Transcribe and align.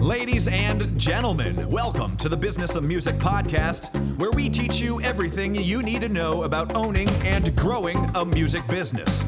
Ladies 0.00 0.48
and 0.48 0.98
gentlemen, 0.98 1.68
welcome 1.68 2.16
to 2.18 2.28
the 2.28 2.36
Business 2.36 2.76
of 2.76 2.84
Music 2.84 3.16
podcast, 3.16 3.90
where 4.16 4.30
we 4.30 4.48
teach 4.48 4.78
you 4.78 5.00
everything 5.00 5.54
you 5.54 5.82
need 5.82 6.00
to 6.02 6.08
know 6.08 6.44
about 6.44 6.74
owning 6.74 7.08
and 7.24 7.54
growing 7.56 7.98
a 8.14 8.24
music 8.24 8.66
business. 8.68 9.24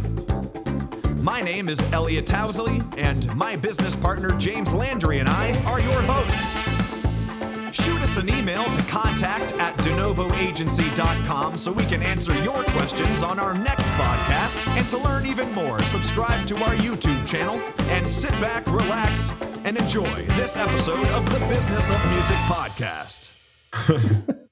My 1.16 1.40
name 1.40 1.68
is 1.68 1.80
Elliot 1.92 2.26
Towsley, 2.26 2.82
and 2.96 3.34
my 3.34 3.56
business 3.56 3.94
partner 3.96 4.30
James 4.38 4.72
Landry 4.72 5.18
and 5.18 5.28
I 5.28 5.52
are 5.64 5.80
your 5.80 6.02
hosts. 6.02 6.78
Shoot 7.72 8.00
us 8.00 8.16
an 8.16 8.28
email 8.28 8.64
to 8.64 8.82
contact 8.84 9.52
at 9.54 9.76
denovoagency.com 9.78 11.58
so 11.58 11.72
we 11.72 11.84
can 11.84 12.02
answer 12.02 12.34
your 12.42 12.62
questions 12.64 13.22
on 13.22 13.38
our 13.38 13.54
next 13.54 13.86
podcast. 13.86 14.66
And 14.78 14.88
to 14.88 14.98
learn 14.98 15.26
even 15.26 15.52
more, 15.52 15.82
subscribe 15.82 16.46
to 16.46 16.56
our 16.64 16.74
YouTube 16.76 17.26
channel 17.26 17.60
and 17.90 18.06
sit 18.06 18.32
back, 18.32 18.66
relax, 18.66 19.30
and 19.68 19.76
enjoy 19.76 20.08
this 20.38 20.56
episode 20.56 21.06
of 21.08 21.30
the 21.30 21.38
Business 21.46 21.90
of 21.90 22.02
Music 22.10 22.36
podcast. 22.46 23.30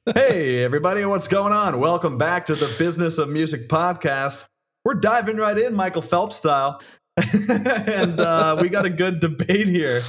hey, 0.14 0.62
everybody, 0.62 1.02
what's 1.06 1.26
going 1.26 1.54
on? 1.54 1.80
Welcome 1.80 2.18
back 2.18 2.44
to 2.44 2.54
the 2.54 2.70
Business 2.78 3.16
of 3.16 3.30
Music 3.30 3.66
podcast. 3.66 4.44
We're 4.84 4.92
diving 4.92 5.38
right 5.38 5.56
in, 5.56 5.72
Michael 5.74 6.02
Phelps 6.02 6.36
style. 6.36 6.82
and 7.16 8.20
uh, 8.20 8.58
we 8.60 8.68
got 8.68 8.84
a 8.84 8.90
good 8.90 9.20
debate 9.20 9.68
here 9.68 10.02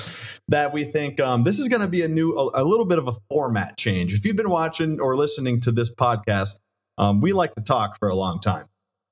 that 0.50 0.74
we 0.74 0.84
think 0.84 1.22
um, 1.22 1.44
this 1.44 1.58
is 1.58 1.70
going 1.70 1.84
to 1.84 1.88
be 1.88 2.02
a 2.02 2.10
new, 2.10 2.34
a, 2.34 2.62
a, 2.62 2.64
little 2.66 2.86
bit 2.86 2.98
of 2.98 3.08
a 3.08 3.14
format 3.30 3.78
change. 3.78 4.14
If 4.14 4.26
you've 4.26 4.36
been 4.36 4.50
watching 4.50 5.00
or 5.00 5.16
listening 5.16 5.62
to 5.62 5.72
this 5.72 5.90
podcast, 5.90 6.56
um, 6.98 7.22
we 7.22 7.32
like 7.32 7.56
to 7.56 7.62
talk 7.62 7.98
for 7.98 8.10
a 8.10 8.16
long 8.16 8.42
time. 8.42 8.66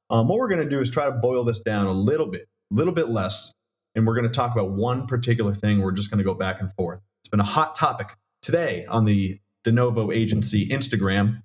Um, 0.09 0.27
what 0.27 0.39
we're 0.39 0.49
going 0.49 0.61
to 0.61 0.69
do 0.69 0.81
is 0.81 0.89
try 0.89 1.05
to 1.05 1.13
boil 1.13 1.45
this 1.45 1.61
down 1.61 1.87
a 1.87 1.93
little 1.93 2.27
bit, 2.27 2.49
a 2.73 2.75
little 2.75 2.93
bit 2.93 3.07
less, 3.07 3.53
and 3.95 4.05
we're 4.05 4.15
going 4.15 4.29
to 4.29 4.35
talk 4.35 4.53
about 4.53 4.71
one 4.71 5.07
particular 5.07 5.53
thing. 5.53 5.79
We're 5.79 5.91
just 5.91 6.09
going 6.09 6.17
to 6.17 6.23
go 6.23 6.33
back 6.33 6.59
and 6.59 6.71
forth. 6.73 6.99
It's 7.21 7.29
been 7.29 7.39
a 7.39 7.43
hot 7.43 7.75
topic 7.75 8.09
today 8.41 8.85
on 8.87 9.05
the 9.05 9.39
De 9.63 9.71
Novo 9.71 10.11
Agency 10.11 10.67
Instagram. 10.67 11.41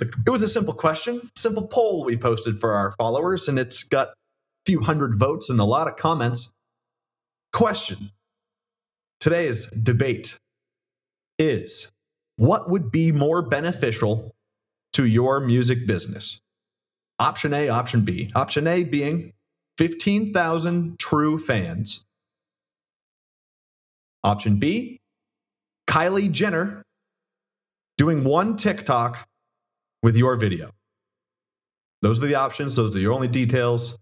It 0.00 0.30
was 0.30 0.42
a 0.42 0.48
simple 0.48 0.74
question, 0.74 1.30
simple 1.36 1.66
poll 1.66 2.04
we 2.04 2.16
posted 2.16 2.60
for 2.60 2.72
our 2.72 2.92
followers, 2.92 3.48
and 3.48 3.58
it's 3.58 3.82
got 3.82 4.08
a 4.08 4.14
few 4.66 4.80
hundred 4.80 5.16
votes 5.16 5.50
and 5.50 5.60
a 5.60 5.64
lot 5.64 5.88
of 5.88 5.96
comments. 5.96 6.52
Question 7.52 8.10
Today's 9.20 9.66
debate 9.66 10.38
is 11.38 11.90
what 12.36 12.70
would 12.70 12.90
be 12.90 13.12
more 13.12 13.42
beneficial 13.42 14.34
to 14.94 15.04
your 15.04 15.40
music 15.40 15.86
business? 15.86 16.40
Option 17.18 17.52
A, 17.52 17.68
option 17.68 18.00
B. 18.00 18.30
Option 18.34 18.66
A 18.66 18.82
being 18.82 19.34
15,000 19.80 20.98
true 20.98 21.38
fans. 21.38 22.04
Option 24.22 24.58
B, 24.58 25.00
Kylie 25.88 26.30
Jenner 26.30 26.82
doing 27.96 28.22
one 28.22 28.56
TikTok 28.56 29.26
with 30.02 30.16
your 30.16 30.36
video. 30.36 30.70
Those 32.02 32.22
are 32.22 32.26
the 32.26 32.34
options, 32.36 32.76
those 32.76 32.94
are 32.94 33.00
your 33.00 33.12
only 33.12 33.28
details. 33.28 33.98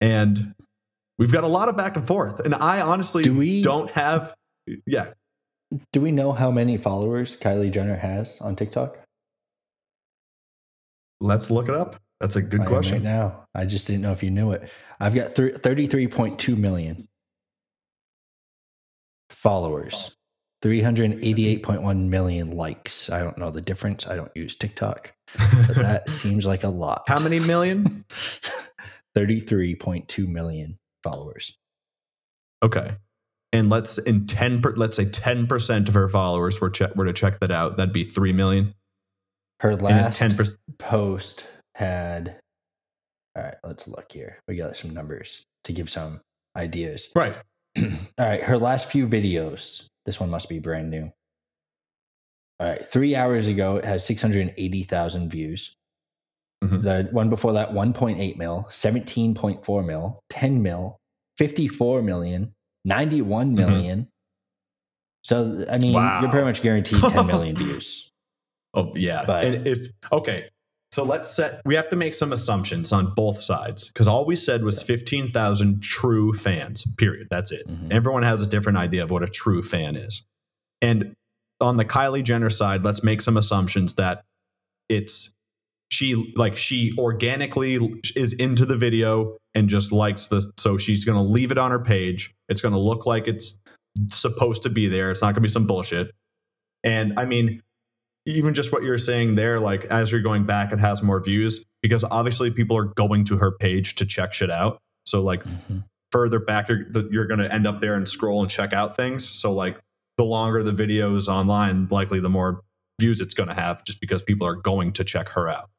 And 0.00 0.54
We've 1.18 1.32
got 1.32 1.44
a 1.44 1.48
lot 1.48 1.68
of 1.68 1.76
back 1.76 1.96
and 1.96 2.06
forth, 2.06 2.40
and 2.40 2.54
I 2.54 2.82
honestly 2.82 3.22
do 3.22 3.34
we, 3.34 3.62
don't 3.62 3.90
have. 3.92 4.34
Yeah. 4.86 5.12
Do 5.92 6.00
we 6.00 6.12
know 6.12 6.32
how 6.32 6.50
many 6.50 6.76
followers 6.76 7.36
Kylie 7.36 7.72
Jenner 7.72 7.96
has 7.96 8.36
on 8.40 8.54
TikTok? 8.54 8.98
Let's 11.20 11.50
look 11.50 11.68
it 11.70 11.74
up. 11.74 11.96
That's 12.20 12.36
a 12.36 12.42
good 12.42 12.62
I 12.62 12.66
question. 12.66 12.94
Right 12.94 13.02
now, 13.02 13.46
I 13.54 13.66
just 13.66 13.86
didn't 13.86 14.02
know 14.02 14.12
if 14.12 14.22
you 14.22 14.30
knew 14.30 14.52
it. 14.52 14.70
I've 14.98 15.14
got 15.14 15.34
th- 15.34 15.56
thirty-three 15.56 16.08
point 16.08 16.38
two 16.38 16.56
million 16.56 17.08
followers, 19.30 20.16
three 20.62 20.80
hundred 20.80 21.12
eighty-eight 21.22 21.62
point 21.62 21.82
one 21.82 22.08
million 22.08 22.52
likes. 22.52 23.10
I 23.10 23.22
don't 23.22 23.36
know 23.36 23.50
the 23.50 23.60
difference. 23.60 24.06
I 24.06 24.16
don't 24.16 24.32
use 24.34 24.56
TikTok, 24.56 25.12
but 25.36 25.74
that 25.76 26.10
seems 26.10 26.46
like 26.46 26.64
a 26.64 26.68
lot. 26.68 27.04
How 27.06 27.18
many 27.18 27.38
million? 27.38 28.06
Thirty-three 29.14 29.74
point 29.74 30.08
two 30.08 30.26
million 30.26 30.78
followers. 31.02 31.58
Okay. 32.62 32.96
And 33.52 33.70
let's 33.70 33.98
in 33.98 34.26
10 34.26 34.60
per, 34.60 34.74
let's 34.74 34.96
say 34.96 35.04
10% 35.06 35.88
of 35.88 35.94
her 35.94 36.08
followers 36.08 36.60
were 36.60 36.68
check, 36.68 36.94
were 36.96 37.06
to 37.06 37.12
check 37.12 37.40
that 37.40 37.50
out. 37.50 37.76
That'd 37.76 37.94
be 37.94 38.04
3 38.04 38.32
million. 38.32 38.74
Her 39.60 39.76
last 39.76 40.20
10% 40.20 40.56
post 40.78 41.46
had 41.76 42.38
All 43.36 43.42
right, 43.42 43.54
let's 43.64 43.86
look 43.86 44.10
here. 44.10 44.38
We 44.48 44.56
got 44.56 44.76
some 44.76 44.94
numbers 44.94 45.42
to 45.64 45.72
give 45.72 45.90
some 45.90 46.20
ideas. 46.56 47.08
Right. 47.14 47.36
All 47.78 47.86
right, 48.18 48.42
her 48.42 48.58
last 48.58 48.88
few 48.90 49.06
videos. 49.06 49.86
This 50.06 50.18
one 50.18 50.30
must 50.30 50.48
be 50.48 50.58
brand 50.58 50.90
new. 50.90 51.10
All 52.58 52.66
right, 52.66 52.86
3 52.86 53.14
hours 53.14 53.48
ago 53.48 53.76
it 53.76 53.84
has 53.84 54.06
680,000 54.06 55.30
views. 55.30 55.74
Mm-hmm. 56.64 56.80
The 56.80 57.08
one 57.10 57.28
before 57.28 57.52
that, 57.52 57.72
1.8 57.72 58.36
mil, 58.38 58.66
17.4 58.70 59.86
mil, 59.86 60.20
10 60.30 60.62
mil, 60.62 60.96
54 61.36 62.00
million, 62.00 62.52
91 62.86 63.56
mm-hmm. 63.56 63.70
Mm-hmm. 63.70 64.02
So, 65.22 65.66
I 65.70 65.78
mean, 65.78 65.92
wow. 65.92 66.20
you're 66.22 66.30
pretty 66.30 66.46
much 66.46 66.62
guaranteed 66.62 67.02
10 67.02 67.26
million 67.26 67.56
views. 67.56 68.10
Oh, 68.72 68.92
yeah. 68.94 69.24
But, 69.26 69.44
and 69.44 69.66
if, 69.66 69.88
okay. 70.12 70.48
So 70.96 71.04
let's 71.04 71.30
set, 71.30 71.60
we 71.66 71.74
have 71.74 71.90
to 71.90 71.96
make 71.96 72.14
some 72.14 72.32
assumptions 72.32 72.90
on 72.90 73.12
both 73.12 73.42
sides 73.42 73.88
because 73.88 74.08
all 74.08 74.24
we 74.24 74.34
said 74.34 74.64
was 74.64 74.82
15,000 74.82 75.82
true 75.82 76.32
fans, 76.32 76.86
period. 76.96 77.26
That's 77.30 77.52
it. 77.52 77.68
Mm-hmm. 77.68 77.92
Everyone 77.92 78.22
has 78.22 78.40
a 78.40 78.46
different 78.46 78.78
idea 78.78 79.04
of 79.04 79.10
what 79.10 79.22
a 79.22 79.26
true 79.26 79.60
fan 79.60 79.94
is. 79.96 80.22
And 80.80 81.14
on 81.60 81.76
the 81.76 81.84
Kylie 81.84 82.24
Jenner 82.24 82.48
side, 82.48 82.82
let's 82.82 83.04
make 83.04 83.20
some 83.20 83.36
assumptions 83.36 83.96
that 83.96 84.24
it's 84.88 85.34
she 85.90 86.32
like 86.34 86.56
she 86.56 86.94
organically 86.96 87.78
is 88.16 88.32
into 88.32 88.64
the 88.64 88.78
video 88.78 89.36
and 89.54 89.68
just 89.68 89.92
likes 89.92 90.28
this 90.28 90.48
so 90.56 90.78
she's 90.78 91.04
going 91.04 91.18
to 91.18 91.30
leave 91.30 91.52
it 91.52 91.58
on 91.58 91.70
her 91.70 91.78
page 91.78 92.34
it's 92.48 92.60
going 92.62 92.72
to 92.72 92.80
look 92.80 93.04
like 93.04 93.28
it's 93.28 93.60
supposed 94.08 94.62
to 94.62 94.70
be 94.70 94.88
there 94.88 95.12
it's 95.12 95.20
not 95.20 95.28
going 95.28 95.34
to 95.36 95.40
be 95.42 95.48
some 95.48 95.64
bullshit 95.64 96.10
and 96.82 97.12
i 97.16 97.24
mean 97.24 97.62
even 98.26 98.54
just 98.54 98.72
what 98.72 98.82
you're 98.82 98.98
saying 98.98 99.36
there 99.36 99.58
like 99.58 99.84
as 99.86 100.10
you're 100.10 100.20
going 100.20 100.44
back 100.44 100.72
it 100.72 100.78
has 100.78 101.02
more 101.02 101.22
views 101.22 101.64
because 101.82 102.04
obviously 102.04 102.50
people 102.50 102.76
are 102.76 102.84
going 102.84 103.24
to 103.24 103.36
her 103.36 103.52
page 103.52 103.94
to 103.96 104.04
check 104.04 104.32
shit 104.32 104.50
out. 104.50 104.78
So 105.04 105.22
like 105.22 105.44
mm-hmm. 105.44 105.78
further 106.10 106.40
back 106.40 106.68
you're, 106.68 106.84
you're 107.10 107.26
going 107.26 107.40
to 107.40 107.52
end 107.52 107.66
up 107.66 107.80
there 107.80 107.94
and 107.94 108.08
scroll 108.08 108.42
and 108.42 108.50
check 108.50 108.72
out 108.72 108.96
things. 108.96 109.26
So 109.26 109.52
like 109.52 109.78
the 110.18 110.24
longer 110.24 110.62
the 110.62 110.72
video 110.72 111.16
is 111.16 111.28
online 111.28 111.86
likely 111.90 112.20
the 112.20 112.28
more 112.28 112.62
views 113.00 113.20
it's 113.20 113.34
going 113.34 113.48
to 113.48 113.54
have 113.54 113.84
just 113.84 114.00
because 114.00 114.22
people 114.22 114.46
are 114.46 114.56
going 114.56 114.92
to 114.94 115.04
check 115.04 115.28
her 115.30 115.48
out. 115.48 115.70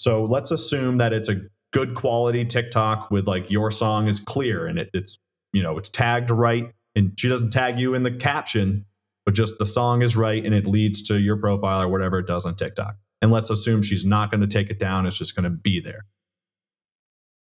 So 0.00 0.24
let's 0.24 0.50
assume 0.50 0.98
that 0.98 1.12
it's 1.12 1.28
a 1.28 1.42
good 1.72 1.94
quality 1.94 2.44
TikTok 2.44 3.10
with 3.10 3.26
like 3.26 3.50
your 3.50 3.70
song 3.70 4.08
is 4.08 4.18
clear 4.18 4.66
and 4.66 4.78
it, 4.78 4.90
it's 4.92 5.18
you 5.52 5.62
know 5.62 5.78
it's 5.78 5.88
tagged 5.88 6.30
right 6.30 6.72
and 6.96 7.12
she 7.16 7.28
doesn't 7.28 7.50
tag 7.50 7.78
you 7.78 7.94
in 7.94 8.02
the 8.02 8.10
caption, 8.10 8.84
but 9.28 9.34
just 9.34 9.58
the 9.58 9.66
song 9.66 10.00
is 10.00 10.16
right 10.16 10.42
and 10.42 10.54
it 10.54 10.66
leads 10.66 11.02
to 11.02 11.20
your 11.20 11.36
profile 11.36 11.82
or 11.82 11.88
whatever 11.88 12.18
it 12.18 12.26
does 12.26 12.46
on 12.46 12.54
TikTok. 12.54 12.96
And 13.20 13.30
let's 13.30 13.50
assume 13.50 13.82
she's 13.82 14.02
not 14.02 14.30
going 14.30 14.40
to 14.40 14.46
take 14.46 14.70
it 14.70 14.78
down; 14.78 15.04
it's 15.04 15.18
just 15.18 15.36
going 15.36 15.44
to 15.44 15.50
be 15.50 15.80
there. 15.80 16.06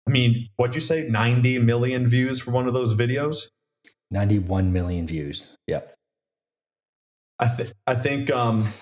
I 0.04 0.10
mean, 0.10 0.48
what'd 0.56 0.74
you 0.74 0.80
say? 0.80 1.06
90 1.06 1.60
million 1.60 2.08
views 2.08 2.40
for 2.40 2.50
one 2.50 2.66
of 2.66 2.74
those 2.74 2.96
videos? 2.96 3.50
91 4.10 4.72
million 4.72 5.06
views. 5.06 5.56
Yep. 5.68 5.94
I 7.38 7.46
think 7.46 7.72
I 7.86 7.94
think 7.94 8.32
um 8.32 8.72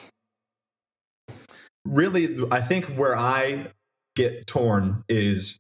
really, 1.84 2.38
I 2.50 2.62
think 2.62 2.87
where 2.87 3.19
I 3.19 3.66
get 4.16 4.47
torn 4.47 5.05
is 5.10 5.59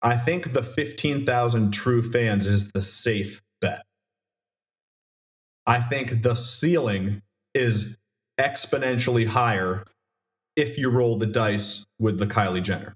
I 0.00 0.16
think 0.16 0.54
the 0.54 0.62
15,000 0.62 1.72
true 1.72 2.00
fans 2.10 2.46
is 2.46 2.70
the 2.70 2.80
safe 2.80 3.42
bet. 3.60 3.82
I 5.66 5.80
think 5.80 6.22
the 6.22 6.34
ceiling 6.34 7.22
is 7.54 7.96
exponentially 8.38 9.26
higher 9.26 9.84
if 10.56 10.78
you 10.78 10.90
roll 10.90 11.18
the 11.18 11.26
dice 11.26 11.84
with 11.98 12.18
the 12.18 12.26
Kylie 12.26 12.62
Jenner. 12.62 12.94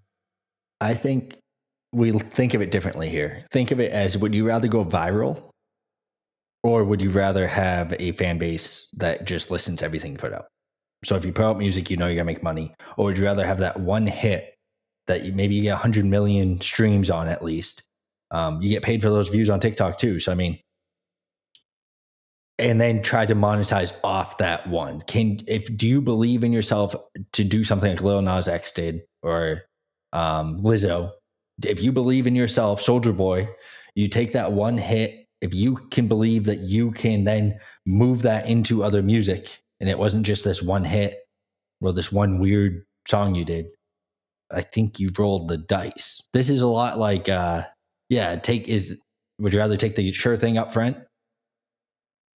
I 0.81 0.95
think 0.95 1.37
we 1.93 2.13
think 2.13 2.55
of 2.55 2.63
it 2.63 2.71
differently 2.71 3.09
here. 3.09 3.45
Think 3.51 3.71
of 3.71 3.81
it 3.81 3.93
as 3.93 4.17
would 4.17 4.35
you 4.35 4.47
rather 4.47 4.69
go 4.69 4.85
viral 4.85 5.51
or 6.63 6.85
would 6.85 7.03
you 7.03 7.11
rather 7.11 7.47
have 7.47 7.95
a 7.99 8.13
fan 8.13 8.39
base 8.39 8.89
that 8.99 9.25
just 9.25 9.51
listens 9.51 9.79
to 9.79 9.85
everything 9.85 10.13
you 10.13 10.19
put 10.19 10.33
out? 10.33 10.47
So 11.05 11.17
if 11.17 11.25
you 11.25 11.33
put 11.33 11.45
out 11.45 11.59
music, 11.59 11.91
you 11.91 11.97
know 11.97 12.07
you're 12.07 12.17
gonna 12.17 12.25
make 12.25 12.43
money. 12.43 12.75
Or 12.97 13.07
would 13.07 13.19
you 13.19 13.25
rather 13.25 13.47
have 13.47 13.59
that 13.59 13.81
one 13.81 14.07
hit 14.07 14.55
that 15.07 15.25
you, 15.25 15.33
maybe 15.33 15.55
you 15.55 15.63
get 15.63 15.73
100 15.73 16.05
million 16.05 16.61
streams 16.61 17.11
on 17.11 17.27
at 17.29 17.43
least? 17.43 17.87
Um, 18.31 18.61
you 18.63 18.69
get 18.69 18.83
paid 18.83 19.03
for 19.03 19.11
those 19.11 19.29
views 19.29 19.51
on 19.51 19.61
TikTok 19.61 19.99
too. 19.99 20.21
So 20.21 20.31
I 20.31 20.35
mean, 20.35 20.59
and 22.61 22.81
then 22.81 23.03
try 23.03 23.27
to 23.27 23.35
monetize 23.35 23.93
off 24.05 24.39
that 24.39 24.69
one. 24.69 25.03
Can 25.03 25.41
if 25.47 25.75
do 25.77 25.89
you 25.89 26.01
believe 26.01 26.45
in 26.45 26.53
yourself 26.53 26.95
to 27.33 27.45
do 27.45 27.65
something 27.65 27.91
like 27.91 28.03
Lil 28.03 28.23
Nas 28.23 28.49
X 28.49 28.73
did 28.73 29.03
or 29.23 29.63
um, 30.13 30.63
Lizzo? 30.63 31.11
If 31.65 31.83
you 31.83 31.93
believe 31.93 32.27
in 32.27 32.35
yourself, 32.35 32.83
Soulja 32.83 33.17
Boy, 33.17 33.49
you 33.95 34.09
take 34.09 34.33
that 34.33 34.53
one 34.53 34.79
hit 34.79 35.27
if 35.41 35.55
you 35.55 35.77
can 35.91 36.07
believe 36.07 36.45
that 36.45 36.61
you 36.61 36.91
can 36.93 37.25
then 37.25 37.59
move 37.87 38.23
that 38.23 38.47
into 38.47 38.85
other 38.85 39.03
music 39.03 39.59
and 39.81 39.89
it 39.89 39.99
wasn't 39.99 40.27
just 40.27 40.45
this 40.45 40.63
one 40.63 40.85
hit 40.85 41.19
or 41.81 41.93
this 41.93 42.13
one 42.13 42.39
weird 42.39 42.85
song 43.09 43.35
you 43.35 43.45
did, 43.45 43.67
I 44.53 44.61
think 44.61 45.01
you 45.01 45.11
rolled 45.17 45.49
the 45.49 45.57
dice. 45.57 46.21
This 46.33 46.51
is 46.51 46.61
a 46.61 46.69
lot 46.69 46.99
like, 46.99 47.29
uh, 47.29 47.65
yeah, 48.11 48.37
take 48.37 48.69
is, 48.69 49.01
would 49.39 49.55
you 49.55 49.59
rather 49.59 49.79
take 49.79 49.97
the 49.97 50.13
sure 50.13 50.37
thing 50.37 50.59
up 50.59 50.73
front 50.73 50.99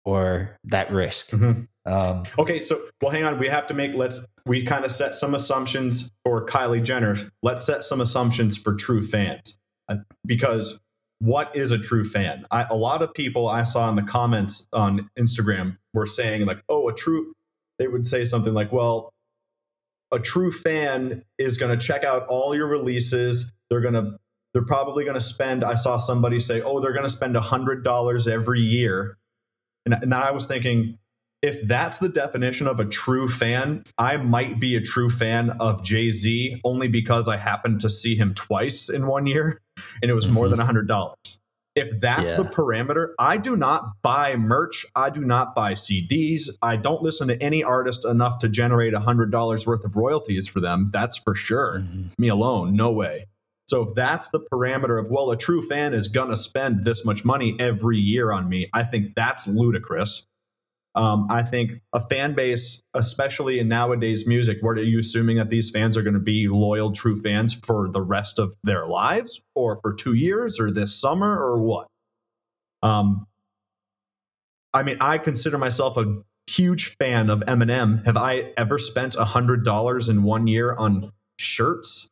or 0.05 0.57
that 0.65 0.91
risk? 0.91 1.29
Mm-hmm. 1.29 1.63
Um, 1.85 2.23
okay, 2.39 2.59
so 2.59 2.81
well, 3.01 3.11
hang 3.11 3.23
on. 3.23 3.39
We 3.39 3.47
have 3.47 3.67
to 3.67 3.73
make. 3.73 3.93
Let's. 3.93 4.25
We 4.45 4.63
kind 4.63 4.85
of 4.85 4.91
set 4.91 5.15
some 5.15 5.35
assumptions 5.35 6.11
for 6.23 6.45
Kylie 6.45 6.83
Jenner. 6.83 7.15
Let's 7.41 7.65
set 7.65 7.83
some 7.83 8.01
assumptions 8.01 8.57
for 8.57 8.75
true 8.75 9.03
fans, 9.03 9.57
uh, 9.89 9.97
because 10.25 10.79
what 11.19 11.55
is 11.55 11.71
a 11.71 11.77
true 11.77 12.03
fan? 12.03 12.45
I, 12.51 12.63
a 12.69 12.75
lot 12.75 13.01
of 13.01 13.13
people 13.13 13.47
I 13.47 13.63
saw 13.63 13.89
in 13.89 13.95
the 13.95 14.03
comments 14.03 14.67
on 14.73 15.09
Instagram 15.19 15.77
were 15.93 16.05
saying 16.05 16.45
like, 16.45 16.63
"Oh, 16.69 16.87
a 16.87 16.93
true." 16.93 17.33
They 17.79 17.87
would 17.87 18.07
say 18.07 18.23
something 18.23 18.53
like, 18.53 18.71
"Well, 18.71 19.13
a 20.11 20.19
true 20.19 20.51
fan 20.51 21.23
is 21.37 21.57
going 21.57 21.77
to 21.77 21.85
check 21.85 22.03
out 22.03 22.27
all 22.27 22.55
your 22.55 22.67
releases. 22.67 23.51
They're 23.69 23.81
going 23.81 23.95
to 23.95 24.19
they're 24.53 24.63
probably 24.63 25.03
going 25.03 25.15
to 25.15 25.21
spend 25.21 25.63
i 25.63 25.73
saw 25.73 25.97
somebody 25.97 26.39
say 26.39 26.61
oh 26.61 26.79
they're 26.79 26.93
going 26.93 27.01
to 27.01 27.09
spend 27.09 27.35
a 27.35 27.41
$100 27.41 28.27
every 28.27 28.61
year 28.61 29.17
and, 29.85 29.93
and 29.93 30.13
i 30.13 30.31
was 30.31 30.45
thinking 30.45 30.97
if 31.41 31.61
that's 31.67 31.97
the 31.97 32.09
definition 32.09 32.67
of 32.67 32.79
a 32.79 32.85
true 32.85 33.27
fan 33.27 33.83
i 33.97 34.17
might 34.17 34.59
be 34.59 34.75
a 34.75 34.81
true 34.81 35.09
fan 35.09 35.51
of 35.59 35.83
jay-z 35.83 36.59
only 36.63 36.87
because 36.87 37.27
i 37.27 37.37
happened 37.37 37.79
to 37.81 37.89
see 37.89 38.15
him 38.15 38.33
twice 38.33 38.89
in 38.89 39.07
one 39.07 39.27
year 39.27 39.59
and 40.01 40.09
it 40.09 40.13
was 40.13 40.27
more 40.27 40.47
mm-hmm. 40.47 40.57
than 40.57 40.87
$100 40.87 41.37
if 41.75 41.99
that's 41.99 42.31
yeah. 42.31 42.37
the 42.37 42.43
parameter, 42.43 43.13
I 43.17 43.37
do 43.37 43.55
not 43.55 44.01
buy 44.03 44.35
merch. 44.35 44.85
I 44.95 45.09
do 45.09 45.21
not 45.21 45.55
buy 45.55 45.73
CDs. 45.73 46.49
I 46.61 46.75
don't 46.75 47.01
listen 47.01 47.27
to 47.29 47.41
any 47.41 47.63
artist 47.63 48.05
enough 48.05 48.39
to 48.39 48.49
generate 48.49 48.93
$100 48.93 49.67
worth 49.67 49.83
of 49.83 49.95
royalties 49.95 50.47
for 50.47 50.59
them. 50.59 50.91
That's 50.93 51.17
for 51.17 51.33
sure. 51.33 51.79
Mm-hmm. 51.79 52.03
Me 52.19 52.27
alone, 52.27 52.75
no 52.75 52.91
way. 52.91 53.25
So 53.67 53.83
if 53.83 53.95
that's 53.95 54.29
the 54.29 54.41
parameter 54.51 54.99
of, 54.99 55.09
well, 55.09 55.31
a 55.31 55.37
true 55.37 55.61
fan 55.61 55.93
is 55.93 56.07
going 56.07 56.29
to 56.29 56.35
spend 56.35 56.83
this 56.83 57.05
much 57.05 57.23
money 57.23 57.55
every 57.59 57.97
year 57.97 58.31
on 58.31 58.49
me, 58.49 58.69
I 58.73 58.83
think 58.83 59.15
that's 59.15 59.47
ludicrous. 59.47 60.25
Um, 60.95 61.27
I 61.29 61.41
think 61.41 61.81
a 61.91 61.99
fan 61.99 62.35
base, 62.35 62.81
especially 62.93 63.57
in 63.57 63.67
nowadays 63.67 64.27
music, 64.27 64.59
what 64.61 64.77
are 64.77 64.83
you 64.83 64.99
assuming 64.99 65.37
that 65.37 65.49
these 65.49 65.71
fans 65.71 65.97
are 65.97 66.03
going 66.03 66.13
to 66.13 66.19
be 66.19 66.47
loyal, 66.47 66.91
true 66.91 67.19
fans 67.19 67.53
for 67.53 67.89
the 67.89 68.01
rest 68.01 68.37
of 68.37 68.55
their 68.63 68.85
lives, 68.85 69.41
or 69.55 69.79
for 69.81 69.93
two 69.93 70.13
years, 70.13 70.59
or 70.59 70.69
this 70.69 70.99
summer, 70.99 71.35
or 71.41 71.59
what? 71.61 71.87
Um, 72.83 73.25
I 74.71 74.83
mean, 74.83 74.97
I 75.01 75.17
consider 75.17 75.57
myself 75.57 75.97
a 75.97 76.21
huge 76.47 76.95
fan 76.97 77.29
of 77.29 77.39
Eminem. 77.41 78.05
Have 78.05 78.17
I 78.17 78.53
ever 78.57 78.77
spent 78.77 79.15
a 79.15 79.25
hundred 79.25 79.63
dollars 79.63 80.09
in 80.09 80.21
one 80.21 80.45
year 80.45 80.75
on 80.75 81.11
shirts? 81.39 82.07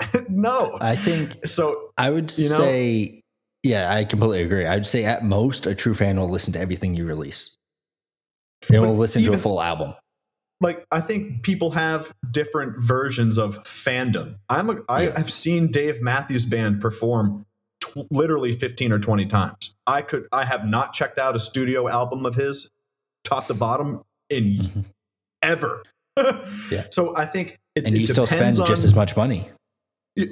no. 0.28 0.76
I 0.80 0.96
think 0.96 1.46
so. 1.46 1.90
I 1.96 2.10
would 2.10 2.36
you 2.36 2.48
know, 2.48 2.58
say, 2.58 3.22
yeah, 3.62 3.92
I 3.92 4.04
completely 4.04 4.42
agree. 4.42 4.66
I'd 4.66 4.86
say 4.86 5.04
at 5.04 5.24
most, 5.24 5.66
a 5.66 5.74
true 5.74 5.94
fan 5.94 6.18
will 6.18 6.30
listen 6.30 6.52
to 6.54 6.60
everything 6.60 6.94
you 6.94 7.04
release. 7.04 7.56
They 8.68 8.78
will 8.78 8.96
listen 8.96 9.22
even, 9.22 9.34
to 9.34 9.38
a 9.38 9.42
full 9.42 9.60
album. 9.60 9.94
Like 10.60 10.84
I 10.90 11.00
think 11.00 11.42
people 11.42 11.70
have 11.72 12.12
different 12.30 12.82
versions 12.82 13.38
of 13.38 13.62
fandom. 13.64 14.36
I'm 14.48 14.70
a, 14.70 14.76
I, 14.88 15.02
yeah. 15.02 15.14
I've 15.16 15.30
seen 15.30 15.70
Dave 15.70 16.00
Matthews 16.00 16.46
Band 16.46 16.80
perform 16.80 17.44
t- 17.82 18.06
literally 18.10 18.52
15 18.52 18.92
or 18.92 18.98
20 18.98 19.26
times. 19.26 19.74
I 19.86 20.02
could 20.02 20.26
I 20.32 20.44
have 20.44 20.64
not 20.66 20.94
checked 20.94 21.18
out 21.18 21.36
a 21.36 21.40
studio 21.40 21.88
album 21.88 22.24
of 22.24 22.34
his 22.34 22.70
top 23.24 23.48
to 23.48 23.54
bottom 23.54 24.02
in 24.30 24.44
mm-hmm. 24.44 24.80
ever. 25.42 25.82
yeah. 26.70 26.86
So 26.90 27.14
I 27.16 27.26
think 27.26 27.58
it, 27.74 27.84
and 27.84 27.96
you 27.96 28.06
still 28.06 28.26
spend 28.26 28.58
on, 28.58 28.66
just 28.66 28.84
as 28.84 28.94
much 28.94 29.16
money. 29.16 29.50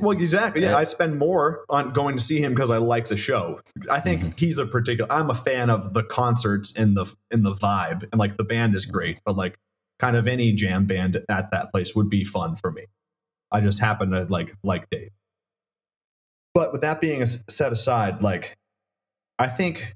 Well, 0.00 0.12
exactly. 0.12 0.62
Yeah, 0.62 0.76
I 0.76 0.84
spend 0.84 1.18
more 1.18 1.64
on 1.68 1.90
going 1.90 2.16
to 2.16 2.22
see 2.22 2.40
him 2.40 2.54
because 2.54 2.70
I 2.70 2.78
like 2.78 3.08
the 3.08 3.18
show. 3.18 3.60
I 3.90 4.00
think 4.00 4.22
mm-hmm. 4.22 4.30
he's 4.36 4.58
a 4.58 4.66
particular. 4.66 5.12
I'm 5.12 5.28
a 5.28 5.34
fan 5.34 5.68
of 5.68 5.92
the 5.92 6.02
concerts 6.02 6.72
and 6.76 6.96
the 6.96 7.14
in 7.30 7.42
the 7.42 7.52
vibe, 7.52 8.02
and 8.10 8.18
like 8.18 8.36
the 8.38 8.44
band 8.44 8.74
is 8.74 8.86
great, 8.86 9.20
but 9.26 9.36
like 9.36 9.58
kind 9.98 10.16
of 10.16 10.26
any 10.26 10.52
jam 10.52 10.86
band 10.86 11.22
at 11.28 11.50
that 11.50 11.70
place 11.70 11.94
would 11.94 12.08
be 12.08 12.24
fun 12.24 12.56
for 12.56 12.72
me. 12.72 12.86
I 13.52 13.60
just 13.60 13.78
happen 13.78 14.10
to 14.10 14.24
like 14.24 14.54
like 14.62 14.88
Dave. 14.90 15.10
But 16.54 16.72
with 16.72 16.80
that 16.80 17.00
being 17.00 17.24
set 17.26 17.72
aside, 17.72 18.22
like 18.22 18.56
I 19.38 19.48
think 19.48 19.94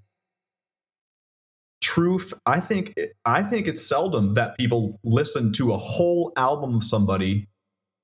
truth 1.80 2.34
i 2.44 2.58
think 2.58 2.92
i 3.24 3.40
think 3.40 3.68
it's 3.68 3.86
seldom 3.86 4.34
that 4.34 4.58
people 4.58 4.98
listen 5.04 5.52
to 5.52 5.72
a 5.72 5.76
whole 5.76 6.32
album 6.36 6.74
of 6.76 6.82
somebody 6.82 7.46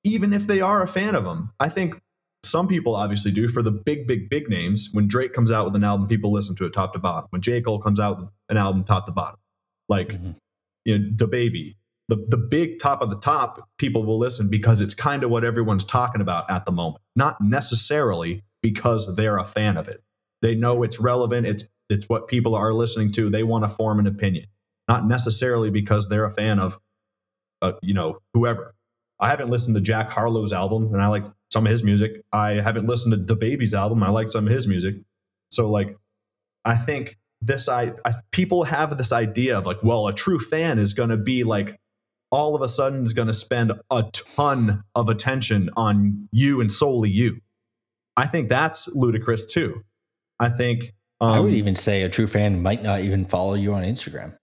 even 0.05 0.33
if 0.33 0.47
they 0.47 0.61
are 0.61 0.83
a 0.83 0.89
fan 0.89 1.15
of 1.15 1.25
them. 1.25 1.53
I 1.59 1.69
think 1.69 2.01
some 2.45 2.69
people 2.69 2.95
obviously 2.95 3.33
do 3.33 3.49
for 3.49 3.63
the 3.63 3.73
big, 3.73 4.07
big, 4.07 4.29
big 4.29 4.49
names. 4.49 4.91
When 4.93 5.09
Drake 5.09 5.33
comes 5.33 5.51
out 5.51 5.65
with 5.65 5.75
an 5.75 5.85
album, 5.85 6.07
people 6.07 6.31
listen 6.31 6.55
to 6.57 6.67
it 6.67 6.73
top 6.73 6.93
to 6.93 6.99
bottom. 6.99 7.27
When 7.31 7.43
J. 7.43 7.61
Cole 7.63 7.81
comes 7.81 7.99
out 7.99 8.21
with 8.21 8.29
an 8.51 8.57
album 8.57 8.85
top 8.85 9.07
to 9.07 9.13
bottom, 9.13 9.41
like 9.89 10.09
mm-hmm. 10.09 10.33
you 10.85 10.99
know, 10.99 11.11
DaBaby, 11.15 11.77
the 12.09 12.25
the 12.29 12.37
big 12.37 12.81
top 12.81 13.01
of 13.01 13.11
the 13.11 13.19
top, 13.19 13.69
people 13.79 14.05
will 14.05 14.19
listen 14.19 14.51
because 14.51 14.81
it's 14.81 14.95
kind 14.95 15.25
of 15.25 15.31
what 15.31 15.45
everyone's 15.45 15.85
talking 15.85 16.21
about 16.21 16.51
at 16.51 16.67
the 16.67 16.73
moment, 16.73 17.03
not 17.17 17.41
necessarily 17.41 18.43
because 18.63 19.15
they're 19.17 19.39
a 19.39 19.45
fan 19.45 19.77
of 19.77 19.89
it. 19.89 20.03
They 20.43 20.55
know 20.55 20.83
it's 20.83 21.01
relevant. 21.01 21.47
It's 21.47 21.65
it's 21.89 22.09
what 22.09 22.29
people 22.29 22.55
are 22.55 22.73
listening 22.73 23.11
to. 23.13 23.31
They 23.31 23.43
want 23.43 23.65
to 23.65 23.69
form 23.69 23.99
an 23.99 24.07
opinion, 24.07 24.47
not 24.89 25.07
necessarily 25.07 25.71
because 25.71 26.09
they're 26.09 26.25
a 26.25 26.31
fan 26.31 26.59
of, 26.59 26.79
uh, 27.63 27.73
you 27.83 27.95
know, 27.95 28.19
whoever. 28.35 28.75
I 29.21 29.29
haven't 29.29 29.51
listened 29.51 29.77
to 29.77 29.81
Jack 29.81 30.11
Harlow's 30.11 30.53
album 30.53 30.93
and 30.93 31.03
I 31.03 31.07
like 31.09 31.25
some 31.51 31.67
of 31.67 31.71
his 31.71 31.83
music. 31.83 32.23
I 32.33 32.61
haven't 32.61 32.87
listened 32.87 33.13
to 33.13 33.37
DaBaby's 33.37 33.75
album. 33.75 34.03
I 34.03 34.11
like 34.11 34.29
some 34.29 34.47
of 34.47 34.53
his 34.53 34.67
music. 34.67 34.97
So 35.51 35.71
like 35.71 35.97
I 36.65 36.77
think 36.77 37.19
this 37.41 37.69
I, 37.69 37.93
I 38.05 38.15
people 38.33 38.65
have 38.65 38.97
this 38.99 39.13
idea 39.13 39.57
of 39.57 39.67
like, 39.67 39.83
well, 39.83 40.09
a 40.09 40.13
true 40.13 40.39
fan 40.39 40.79
is 40.79 40.95
going 40.95 41.11
to 41.11 41.17
be 41.17 41.45
like 41.45 41.79
all 42.31 42.57
of 42.57 42.63
a 42.63 42.69
sudden 42.69 43.05
is 43.05 43.13
going 43.13 43.29
to 43.29 43.35
spend 43.35 43.73
a 43.91 44.05
ton 44.13 44.83
of 44.95 45.09
attention 45.09 45.71
on 45.77 46.29
you 46.33 46.61
and 46.61 46.73
solely 46.73 47.11
you. 47.11 47.39
I 48.17 48.27
think 48.27 48.49
that's 48.49 48.89
ludicrous 48.89 49.47
too. 49.47 49.83
I 50.41 50.49
think 50.49 50.93
um, 51.21 51.31
I 51.31 51.41
would 51.41 51.53
um, 51.53 51.57
even 51.57 51.77
say 51.77 52.03
a 52.03 52.09
true 52.09 52.27
fan 52.27 52.63
might 52.63 52.83
not 52.83 53.01
even 53.01 53.25
follow 53.25 53.55
you 53.55 53.75
on 53.75 53.85
Instagram. 53.85 54.37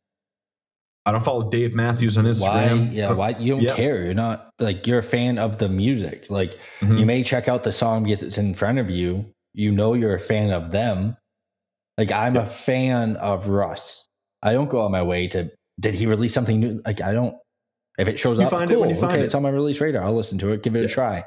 I 1.05 1.11
don't 1.11 1.23
follow 1.23 1.49
Dave 1.49 1.73
Matthews 1.73 2.17
on 2.17 2.25
Instagram. 2.25 2.87
Why? 2.87 2.93
Yeah, 2.93 3.11
why? 3.13 3.29
You 3.31 3.59
don't 3.59 3.75
care. 3.75 4.03
You're 4.03 4.13
not 4.13 4.51
like 4.59 4.85
you're 4.85 4.99
a 4.99 5.03
fan 5.03 5.39
of 5.39 5.57
the 5.57 5.67
music. 5.67 6.25
Like 6.29 6.59
mm-hmm. 6.79 6.97
you 6.97 7.05
may 7.05 7.23
check 7.23 7.47
out 7.47 7.63
the 7.63 7.71
song 7.71 8.03
because 8.03 8.21
it's 8.21 8.37
in 8.37 8.53
front 8.53 8.77
of 8.77 8.89
you. 8.89 9.25
You 9.53 9.71
know 9.71 9.95
you're 9.95 10.13
a 10.13 10.19
fan 10.19 10.51
of 10.51 10.71
them. 10.71 11.17
Like 11.97 12.11
I'm 12.11 12.37
a 12.37 12.45
fan 12.45 13.15
of 13.17 13.47
Russ. 13.47 14.07
I 14.43 14.53
don't 14.53 14.69
go 14.69 14.81
on 14.81 14.91
my 14.91 15.01
way 15.01 15.27
to. 15.29 15.51
Did 15.79 15.95
he 15.95 16.05
release 16.05 16.33
something 16.33 16.59
new? 16.59 16.81
Like 16.85 17.01
I 17.01 17.13
don't. 17.13 17.35
If 17.97 18.07
it 18.07 18.19
shows 18.19 18.37
you 18.37 18.45
up, 18.45 18.51
find 18.51 18.69
cool. 18.69 18.77
it 18.77 18.81
when 18.81 18.89
you 18.89 18.95
find 18.95 19.13
okay, 19.13 19.21
it. 19.21 19.25
it's 19.25 19.35
on 19.35 19.41
my 19.41 19.49
release 19.49 19.81
radar. 19.81 20.03
I'll 20.03 20.15
listen 20.15 20.37
to 20.39 20.51
it. 20.51 20.61
Give 20.61 20.75
it 20.75 20.81
yeah. 20.81 20.85
a 20.85 20.89
try. 20.89 21.25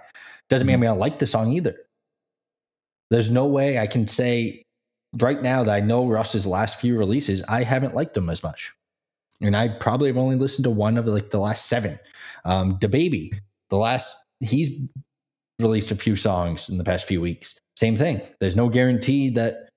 Doesn't 0.51 0.67
mean 0.67 0.75
I'm 0.75 0.83
gonna 0.83 0.99
like 0.99 1.19
the 1.19 1.27
song 1.27 1.53
either. 1.53 1.77
There's 3.11 3.31
no 3.31 3.47
way 3.47 3.79
I 3.79 3.89
can 3.89 4.07
say 4.07 4.63
right 5.21 5.43
now 5.43 5.65
that 5.65 5.75
I 5.75 5.81
know 5.81 6.07
Russ's 6.07 6.47
last 6.47 6.81
few 6.81 6.97
releases. 6.97 7.43
I 7.49 7.65
haven't 7.65 7.95
liked 7.95 8.15
them 8.15 8.31
as 8.31 8.43
much 8.43 8.73
and 9.41 9.57
I 9.57 9.69
probably 9.69 10.09
have 10.09 10.17
only 10.17 10.37
listened 10.37 10.65
to 10.65 10.71
one 10.71 10.97
of 10.97 11.07
like 11.07 11.31
the 11.31 11.41
last 11.41 11.67
seven. 11.67 11.99
Um, 12.45 12.79
the 12.81 12.89
DaBaby, 12.89 13.39
the 13.71 13.77
last 13.77 14.17
he's 14.41 14.71
released 15.61 15.91
a 15.91 15.97
few 15.97 16.17
songs 16.17 16.69
in 16.69 16.79
the 16.79 16.85
past 16.85 17.07
few 17.07 17.21
weeks. 17.21 17.59
Same 17.77 17.97
thing. 17.97 18.21
There's 18.41 18.57
no 18.57 18.69
guarantee 18.69 19.31
that 19.31 19.69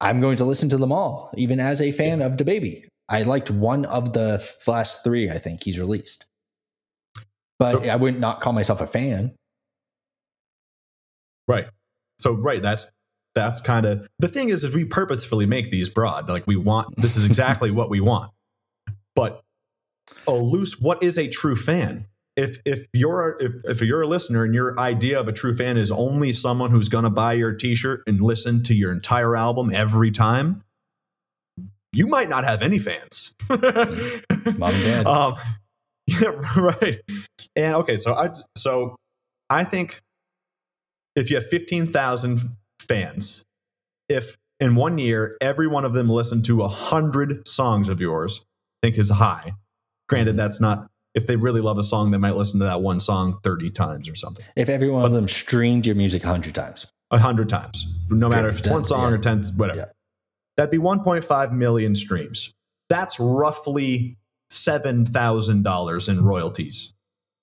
I'm 0.00 0.20
going 0.20 0.36
to 0.38 0.44
listen 0.44 0.68
to 0.70 0.76
them 0.76 0.92
all, 0.92 1.32
even 1.36 1.60
as 1.60 1.80
a 1.80 1.92
fan 1.92 2.22
of 2.22 2.36
the 2.36 2.44
DaBaby. 2.44 2.86
I 3.08 3.22
liked 3.22 3.50
one 3.50 3.84
of 3.86 4.12
the 4.12 4.42
last 4.66 5.04
three. 5.04 5.30
I 5.30 5.38
think 5.38 5.62
he's 5.62 5.78
released, 5.78 6.24
but 7.58 7.72
so, 7.72 7.82
I 7.82 7.96
would 7.96 8.14
not 8.14 8.20
not 8.20 8.40
call 8.40 8.52
myself 8.52 8.80
a 8.80 8.86
fan. 8.86 9.34
Right. 11.46 11.66
So 12.18 12.32
right, 12.32 12.62
that's 12.62 12.88
that's 13.34 13.60
kind 13.60 13.84
of 13.84 14.06
the 14.18 14.28
thing 14.28 14.48
is, 14.48 14.64
is 14.64 14.74
we 14.74 14.84
purposefully 14.84 15.46
make 15.46 15.70
these 15.70 15.88
broad. 15.88 16.28
Like 16.28 16.46
we 16.46 16.56
want 16.56 17.00
this 17.00 17.16
is 17.16 17.24
exactly 17.24 17.70
what 17.70 17.90
we 17.90 18.00
want. 18.00 18.30
But 19.14 19.42
a 20.26 20.32
loose, 20.32 20.80
what 20.80 21.02
is 21.02 21.18
a 21.18 21.28
true 21.28 21.56
fan? 21.56 22.06
If 22.36 22.58
if 22.64 22.86
you're 22.92 23.36
if, 23.40 23.52
if 23.64 23.80
you're 23.82 24.02
a 24.02 24.06
listener 24.06 24.44
and 24.44 24.54
your 24.54 24.78
idea 24.78 25.20
of 25.20 25.28
a 25.28 25.32
true 25.32 25.56
fan 25.56 25.76
is 25.76 25.92
only 25.92 26.32
someone 26.32 26.72
who's 26.72 26.88
going 26.88 27.04
to 27.04 27.10
buy 27.10 27.34
your 27.34 27.52
T-shirt 27.52 28.02
and 28.06 28.20
listen 28.20 28.62
to 28.64 28.74
your 28.74 28.90
entire 28.90 29.36
album 29.36 29.72
every 29.72 30.10
time, 30.10 30.64
you 31.92 32.08
might 32.08 32.28
not 32.28 32.44
have 32.44 32.60
any 32.60 32.80
fans. 32.80 33.34
Mom 33.48 33.60
and 33.62 34.22
dad. 34.60 35.06
Um, 35.06 35.36
yeah, 36.06 36.28
right. 36.56 37.00
And 37.54 37.74
okay, 37.76 37.98
so 37.98 38.14
I 38.14 38.30
so 38.56 38.96
I 39.48 39.64
think 39.64 40.00
if 41.14 41.30
you 41.30 41.36
have 41.36 41.46
fifteen 41.46 41.92
thousand 41.92 42.40
fans, 42.80 43.44
if 44.08 44.36
in 44.60 44.74
one 44.74 44.98
year, 44.98 45.36
every 45.40 45.66
one 45.66 45.84
of 45.84 45.92
them 45.92 46.08
listened 46.08 46.44
to 46.46 46.62
a 46.62 46.68
hundred 46.68 47.46
songs 47.46 47.88
of 47.88 48.00
yours, 48.00 48.44
think 48.84 48.98
is 48.98 49.10
high. 49.10 49.52
Granted, 50.08 50.34
Mhm. 50.34 50.38
that's 50.38 50.60
not 50.60 50.88
if 51.14 51.28
they 51.28 51.36
really 51.36 51.60
love 51.60 51.78
a 51.78 51.82
song, 51.84 52.10
they 52.10 52.18
might 52.18 52.34
listen 52.34 52.58
to 52.58 52.66
that 52.66 52.82
one 52.82 52.98
song 52.98 53.38
30 53.44 53.70
times 53.70 54.08
or 54.08 54.16
something. 54.16 54.44
If 54.56 54.68
every 54.68 54.90
one 54.90 55.04
of 55.04 55.12
them 55.12 55.28
streamed 55.28 55.86
your 55.86 55.94
music 55.94 56.24
100 56.24 56.56
times. 56.56 56.86
A 57.12 57.18
hundred 57.18 57.48
times. 57.48 57.86
No 58.10 58.28
matter 58.28 58.48
if 58.48 58.58
it's 58.58 58.68
one 58.68 58.82
song 58.84 59.12
yeah. 59.12 59.16
or 59.16 59.18
10, 59.18 59.44
whatever. 59.56 59.78
Yeah. 59.78 59.86
That'd 60.56 60.72
be 60.72 60.78
1.5 60.78 61.52
million 61.52 61.94
streams. 61.94 62.52
That's 62.88 63.20
roughly 63.20 64.16
$7,000 64.50 66.08
in 66.08 66.24
royalties 66.24 66.94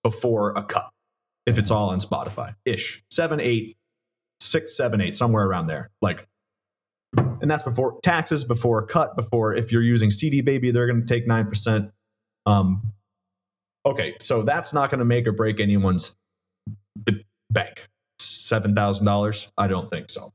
before 0.03 0.51
a 0.57 0.63
cut. 0.63 0.89
If 1.45 1.57
it's 1.57 1.71
all 1.71 1.89
on 1.89 1.99
Spotify 2.01 2.55
ish. 2.65 3.01
Seven, 3.09 3.39
eight, 3.39 3.77
six, 4.41 4.75
seven, 4.75 4.99
eight, 4.99 5.15
somewhere 5.15 5.47
around 5.47 5.67
there. 5.67 5.89
Like, 6.01 6.27
and 7.17 7.49
that's 7.49 7.63
before 7.63 7.99
taxes, 8.01 8.43
before 8.45 8.79
a 8.79 8.85
cut, 8.87 9.15
before 9.15 9.55
if 9.55 9.71
you're 9.71 9.81
using 9.81 10.11
CD 10.11 10.41
Baby, 10.41 10.71
they're 10.71 10.87
going 10.87 11.05
to 11.05 11.07
take 11.07 11.27
9%. 11.27 11.91
Um, 12.45 12.93
okay, 13.85 14.15
so 14.19 14.43
that's 14.43 14.73
not 14.73 14.89
going 14.89 14.99
to 14.99 15.05
make 15.05 15.27
or 15.27 15.31
break 15.31 15.59
anyone's 15.59 16.13
b- 17.03 17.25
bank. 17.49 17.87
$7,000? 18.19 19.51
I 19.57 19.67
don't 19.67 19.89
think 19.89 20.09
so. 20.09 20.31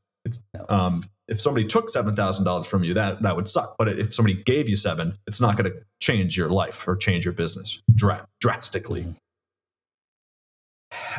Um, 0.69 1.05
if 1.29 1.41
somebody 1.41 1.67
took 1.67 1.89
$7,000 1.89 2.67
from 2.67 2.85
you, 2.85 2.95
that, 2.95 3.23
that 3.23 3.37
would 3.37 3.49
suck. 3.49 3.77
But 3.79 3.89
if 3.89 4.13
somebody 4.13 4.43
gave 4.43 4.69
you 4.69 4.77
seven, 4.77 5.17
it's 5.27 5.41
not 5.41 5.57
going 5.57 5.71
to 5.71 5.79
change 6.01 6.37
your 6.37 6.51
life 6.51 6.87
or 6.87 6.97
change 6.97 7.25
your 7.25 7.35
business 7.35 7.81
dra- 7.95 8.27
drastically. 8.41 9.03
Mhm. 9.03 9.17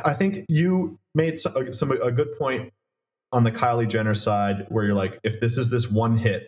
I 0.04 0.14
think 0.14 0.46
you 0.48 0.98
made 1.14 1.38
some, 1.40 1.74
some 1.74 1.92
a 1.92 2.12
good 2.12 2.38
point 2.38 2.72
on 3.31 3.43
the 3.43 3.51
Kylie 3.51 3.88
Jenner 3.88 4.13
side, 4.13 4.65
where 4.69 4.86
you're 4.86 4.96
like, 4.96 5.19
if 5.24 5.39
this 5.39 5.57
is 5.57 5.69
this 5.69 5.89
one 5.89 6.17
hit, 6.17 6.48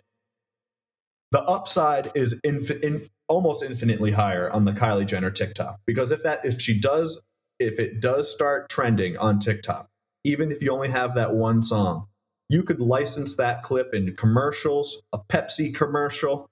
the 1.30 1.42
upside 1.42 2.10
is 2.14 2.40
infi- 2.44 2.82
in, 2.82 3.08
almost 3.28 3.62
infinitely 3.62 4.10
higher 4.10 4.50
on 4.50 4.64
the 4.64 4.72
Kylie 4.72 5.06
Jenner 5.06 5.30
TikTok 5.30 5.78
because 5.86 6.10
if 6.10 6.22
that 6.24 6.44
if 6.44 6.60
she 6.60 6.78
does 6.78 7.20
if 7.60 7.78
it 7.78 8.00
does 8.00 8.30
start 8.30 8.68
trending 8.68 9.16
on 9.18 9.38
TikTok, 9.38 9.86
even 10.24 10.50
if 10.50 10.62
you 10.62 10.72
only 10.72 10.88
have 10.88 11.14
that 11.14 11.34
one 11.34 11.62
song, 11.62 12.06
you 12.48 12.62
could 12.62 12.80
license 12.80 13.36
that 13.36 13.62
clip 13.62 13.94
in 13.94 14.16
commercials, 14.16 15.02
a 15.12 15.18
Pepsi 15.18 15.72
commercial. 15.72 16.48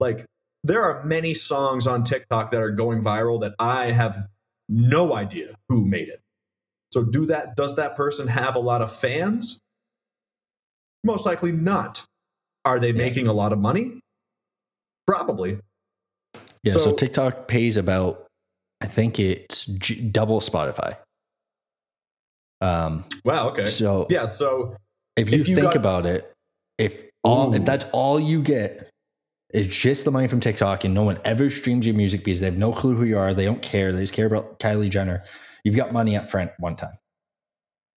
Like 0.00 0.26
there 0.64 0.82
are 0.82 1.04
many 1.04 1.32
songs 1.34 1.86
on 1.86 2.04
TikTok 2.04 2.50
that 2.50 2.60
are 2.60 2.70
going 2.70 3.02
viral 3.02 3.40
that 3.40 3.54
I 3.58 3.92
have 3.92 4.26
no 4.68 5.14
idea 5.14 5.54
who 5.68 5.86
made 5.86 6.08
it. 6.08 6.20
So 6.92 7.02
do 7.02 7.26
that 7.26 7.56
does 7.56 7.76
that 7.76 7.96
person 7.96 8.26
have 8.26 8.56
a 8.56 8.58
lot 8.58 8.82
of 8.82 8.94
fans? 8.94 9.58
Most 11.04 11.24
likely 11.26 11.52
not. 11.52 12.02
Are 12.64 12.78
they 12.80 12.88
Yeah. 12.88 12.94
making 12.98 13.26
a 13.26 13.32
lot 13.32 13.52
of 13.52 13.58
money? 13.58 14.00
Probably. 15.06 15.58
Yeah, 16.62 16.72
so, 16.74 16.78
So- 16.78 16.94
TikTok 16.94 17.48
pays 17.48 17.76
about, 17.76 18.26
I 18.82 18.86
think 18.86 19.18
it's 19.18 19.64
j- 19.66 20.00
double 20.02 20.40
Spotify. 20.40 20.96
Um, 22.60 23.04
Wow, 23.24 23.48
okay. 23.50 23.66
so 23.66 24.06
Yeah, 24.10 24.26
so 24.26 24.76
if 25.16 25.30
you 25.30 25.40
if 25.40 25.48
you 25.48 25.54
think 25.54 25.68
got- 25.68 25.76
about 25.76 26.06
it, 26.06 26.32
if 26.76 27.02
all 27.24 27.50
Ooh. 27.50 27.54
if 27.56 27.64
that's 27.64 27.86
all 27.92 28.20
you 28.20 28.42
get 28.42 28.90
is 29.54 29.66
just 29.66 30.04
the 30.04 30.10
money 30.10 30.28
from 30.28 30.40
TikTok 30.40 30.84
and 30.84 30.94
no 30.94 31.02
one 31.02 31.18
ever 31.24 31.48
streams 31.50 31.86
your 31.86 31.94
music 31.96 32.24
because 32.24 32.40
they 32.40 32.46
have 32.46 32.56
no 32.58 32.72
clue 32.72 32.94
who 32.94 33.04
you 33.04 33.18
are, 33.18 33.32
they 33.34 33.44
don't 33.46 33.62
care, 33.62 33.92
they 33.92 34.00
just 34.00 34.12
care 34.12 34.26
about 34.26 34.58
Kylie 34.60 34.90
Jenner, 34.90 35.22
you've 35.64 35.76
got 35.76 35.92
money 35.92 36.16
up 36.16 36.30
front 36.30 36.50
one 36.58 36.76
time. 36.76 36.98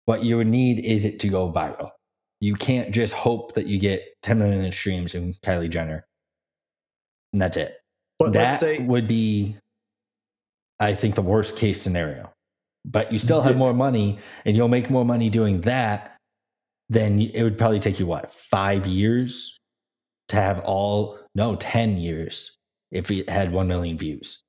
What 0.05 0.23
you 0.23 0.37
would 0.37 0.47
need 0.47 0.83
is 0.83 1.05
it 1.05 1.19
to 1.21 1.27
go 1.27 1.51
viral. 1.51 1.91
You 2.39 2.55
can't 2.55 2.91
just 2.91 3.13
hope 3.13 3.53
that 3.53 3.67
you 3.67 3.79
get 3.79 4.03
10 4.23 4.39
million 4.39 4.71
streams 4.71 5.13
in 5.13 5.35
Kylie 5.45 5.69
Jenner. 5.69 6.05
And 7.33 7.41
that's 7.41 7.57
it. 7.57 7.77
but 8.19 8.33
that 8.33 8.59
say 8.59 8.79
would 8.79 9.07
be, 9.07 9.55
I 10.79 10.95
think, 10.95 11.15
the 11.15 11.21
worst 11.21 11.55
case 11.55 11.81
scenario. 11.81 12.31
But 12.83 13.11
you 13.11 13.19
still 13.19 13.41
have 13.41 13.57
more 13.57 13.75
money, 13.75 14.17
and 14.43 14.57
you'll 14.57 14.67
make 14.67 14.89
more 14.89 15.05
money 15.05 15.29
doing 15.29 15.61
that. 15.61 16.17
Then 16.89 17.21
it 17.21 17.43
would 17.43 17.57
probably 17.57 17.79
take 17.79 17.99
you 17.99 18.07
what 18.07 18.33
five 18.33 18.87
years 18.87 19.55
to 20.29 20.35
have 20.35 20.59
all 20.61 21.19
no 21.35 21.55
ten 21.55 21.97
years 21.97 22.57
if 22.91 23.11
it 23.11 23.29
had 23.29 23.53
one 23.53 23.67
million 23.67 23.99
views. 23.99 24.41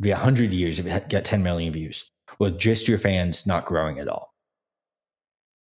It'd 0.00 0.04
be 0.04 0.10
hundred 0.10 0.52
years 0.52 0.80
if 0.80 0.86
it 0.86 0.90
had, 0.90 1.08
got 1.08 1.24
ten 1.24 1.44
million 1.44 1.72
views 1.72 2.10
with 2.40 2.58
just 2.58 2.88
your 2.88 2.98
fans 2.98 3.46
not 3.46 3.64
growing 3.64 4.00
at 4.00 4.08
all. 4.08 4.34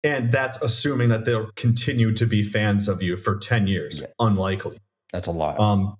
and 0.03 0.31
that's 0.31 0.57
assuming 0.61 1.09
that 1.09 1.25
they'll 1.25 1.49
continue 1.55 2.13
to 2.13 2.25
be 2.25 2.43
fans 2.43 2.87
of 2.87 3.01
you 3.01 3.17
for 3.17 3.35
10 3.35 3.67
years. 3.67 3.99
Yeah. 3.99 4.07
Unlikely. 4.19 4.79
That's 5.11 5.27
a 5.27 5.31
lot. 5.31 5.59
Um, 5.59 5.97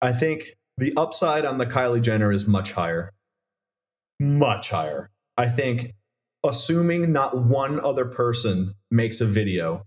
I 0.00 0.12
think 0.12 0.56
the 0.78 0.92
upside 0.96 1.44
on 1.44 1.58
the 1.58 1.66
Kylie 1.66 2.00
Jenner 2.00 2.32
is 2.32 2.46
much 2.46 2.72
higher. 2.72 3.12
Much 4.20 4.70
higher. 4.70 5.10
I 5.36 5.48
think, 5.48 5.94
assuming 6.44 7.12
not 7.12 7.36
one 7.36 7.80
other 7.80 8.04
person 8.06 8.74
makes 8.90 9.20
a 9.20 9.26
video, 9.26 9.84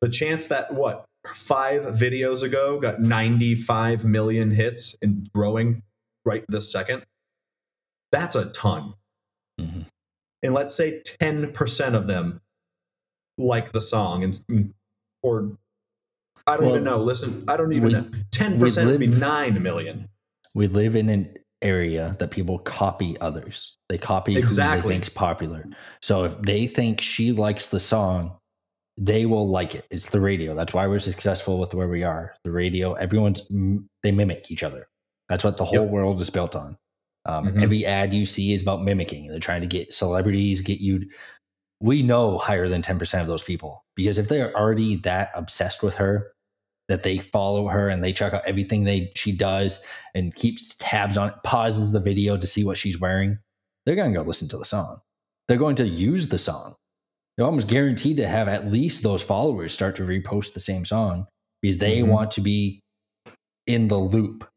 the 0.00 0.08
chance 0.08 0.46
that 0.48 0.74
what 0.74 1.06
five 1.34 1.82
videos 1.84 2.42
ago 2.42 2.78
got 2.78 3.00
95 3.00 4.04
million 4.04 4.50
hits 4.50 4.96
and 5.02 5.28
growing 5.34 5.82
right 6.24 6.44
this 6.48 6.70
second, 6.70 7.04
that's 8.12 8.36
a 8.36 8.46
ton. 8.46 8.94
Mhm. 9.58 9.86
And 10.42 10.54
let's 10.54 10.74
say 10.74 11.00
10% 11.20 11.94
of 11.94 12.06
them 12.06 12.40
like 13.36 13.72
the 13.72 13.80
song 13.80 14.24
and 14.24 14.72
or 15.22 15.56
I 16.46 16.56
don't 16.56 16.66
Well, 16.66 16.74
even 16.76 16.84
know. 16.84 16.98
Listen, 16.98 17.44
I 17.48 17.56
don't 17.56 17.72
even 17.72 17.86
we- 17.88 17.92
know. 17.92 18.10
Ten 18.30 18.58
percent 18.58 18.88
would 18.88 19.00
be 19.00 19.06
nine 19.06 19.62
million. 19.62 20.08
We 20.54 20.66
live 20.66 20.96
in 20.96 21.08
an 21.10 21.34
area 21.60 22.16
that 22.20 22.30
people 22.30 22.58
copy 22.60 23.18
others. 23.20 23.76
They 23.88 23.98
copy 23.98 24.32
who 24.34 24.38
Exactly. 24.40 24.88
they 24.94 24.94
think's 24.94 25.08
popular. 25.08 25.66
So 26.00 26.24
if 26.24 26.40
they 26.42 26.66
think 26.66 27.00
she 27.00 27.32
likes 27.32 27.68
the 27.68 27.80
song, 27.80 28.38
they 28.96 29.26
will 29.26 29.48
like 29.48 29.74
it. 29.74 29.84
It's 29.90 30.06
the 30.06 30.20
radio. 30.20 30.54
That's 30.54 30.72
why 30.72 30.86
we're 30.86 30.98
successful 31.00 31.58
with 31.58 31.74
where 31.74 31.88
we 31.88 32.02
are. 32.02 32.34
The 32.44 32.50
radio. 32.50 32.94
Everyone's 32.94 33.42
they 34.02 34.10
mimic 34.12 34.50
each 34.50 34.62
other. 34.62 34.88
That's 35.28 35.44
what 35.44 35.56
the 35.58 35.64
whole 35.64 35.82
Yep. 35.82 35.90
world 35.90 36.20
is 36.22 36.30
built 36.30 36.56
on. 36.56 36.78
Um, 37.28 37.46
Mhm. 37.46 37.62
Every 37.62 37.86
ad 37.86 38.12
you 38.14 38.26
see 38.26 38.52
is 38.54 38.62
about 38.62 38.82
mimicking. 38.82 39.28
They're 39.28 39.38
trying 39.38 39.60
to 39.60 39.66
get 39.66 39.94
celebrities, 39.94 40.60
get 40.62 40.80
you. 40.80 41.08
We 41.80 42.02
know 42.02 42.38
higher 42.38 42.68
than 42.68 42.82
ten 42.82 42.98
percent 42.98 43.20
of 43.22 43.28
those 43.28 43.42
people 43.44 43.84
because 43.94 44.18
if 44.18 44.28
they 44.28 44.40
are 44.40 44.52
already 44.54 44.96
that 44.96 45.30
obsessed 45.34 45.82
with 45.82 45.94
her, 45.96 46.32
that 46.88 47.02
they 47.02 47.18
follow 47.18 47.68
her 47.68 47.88
and 47.90 48.02
they 48.02 48.12
check 48.14 48.32
out 48.32 48.46
everything 48.46 48.84
they 48.84 49.12
she 49.14 49.30
does 49.30 49.84
and 50.14 50.34
keeps 50.34 50.74
tabs 50.78 51.16
on 51.18 51.28
it, 51.28 51.34
pauses 51.44 51.92
the 51.92 52.00
video 52.00 52.36
to 52.38 52.46
see 52.46 52.64
what 52.64 52.78
she's 52.78 52.98
wearing, 52.98 53.38
they're 53.84 53.94
going 53.94 54.10
to 54.12 54.18
go 54.18 54.24
listen 54.26 54.48
to 54.48 54.56
the 54.58 54.64
song. 54.64 54.98
They're 55.46 55.58
going 55.58 55.76
to 55.76 55.86
use 55.86 56.28
the 56.30 56.38
song. 56.38 56.74
They're 57.36 57.46
almost 57.46 57.68
guaranteed 57.68 58.16
to 58.16 58.26
have 58.26 58.48
at 58.48 58.66
least 58.72 59.02
those 59.02 59.22
followers 59.22 59.72
start 59.72 59.96
to 59.96 60.02
repost 60.02 60.54
the 60.54 60.60
same 60.60 60.84
song 60.86 61.26
because 61.62 61.78
they 61.78 62.00
Mhm. 62.00 62.08
want 62.08 62.30
to 62.32 62.40
be 62.40 62.80
in 63.66 63.88
the 63.88 63.98
loop. 63.98 64.48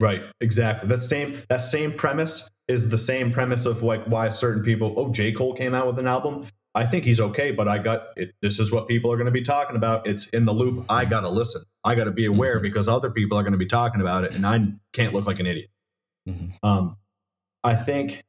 Right. 0.00 0.22
Exactly. 0.40 0.88
That 0.88 1.02
same 1.02 1.42
that 1.48 1.62
same 1.62 1.92
premise 1.92 2.48
is 2.68 2.88
the 2.88 2.98
same 2.98 3.30
premise 3.32 3.66
of 3.66 3.82
like 3.82 4.04
why 4.06 4.28
certain 4.30 4.62
people. 4.62 4.94
Oh, 4.96 5.12
J 5.12 5.32
Cole 5.32 5.54
came 5.54 5.74
out 5.74 5.86
with 5.86 5.98
an 5.98 6.06
album. 6.06 6.46
I 6.74 6.86
think 6.86 7.04
he's 7.04 7.20
okay, 7.20 7.50
but 7.50 7.66
I 7.66 7.78
got 7.78 8.08
it. 8.16 8.32
This 8.42 8.60
is 8.60 8.70
what 8.70 8.86
people 8.86 9.12
are 9.12 9.16
going 9.16 9.26
to 9.26 9.32
be 9.32 9.42
talking 9.42 9.76
about. 9.76 10.06
It's 10.06 10.28
in 10.28 10.44
the 10.44 10.52
loop. 10.52 10.84
I 10.88 11.04
got 11.04 11.22
to 11.22 11.28
listen. 11.28 11.62
I 11.82 11.96
got 11.96 12.04
to 12.04 12.12
be 12.12 12.26
aware 12.26 12.58
Mhm. 12.60 12.62
because 12.62 12.88
other 12.88 13.10
people 13.10 13.36
are 13.36 13.42
going 13.42 13.52
to 13.52 13.58
be 13.58 13.66
talking 13.66 14.00
about 14.00 14.22
it, 14.24 14.32
and 14.32 14.46
I 14.46 14.68
can't 14.92 15.12
look 15.12 15.26
like 15.26 15.40
an 15.40 15.46
idiot. 15.46 15.68
Mhm. 16.28 16.52
Um, 16.62 16.96
I 17.64 17.74
think 17.74 18.22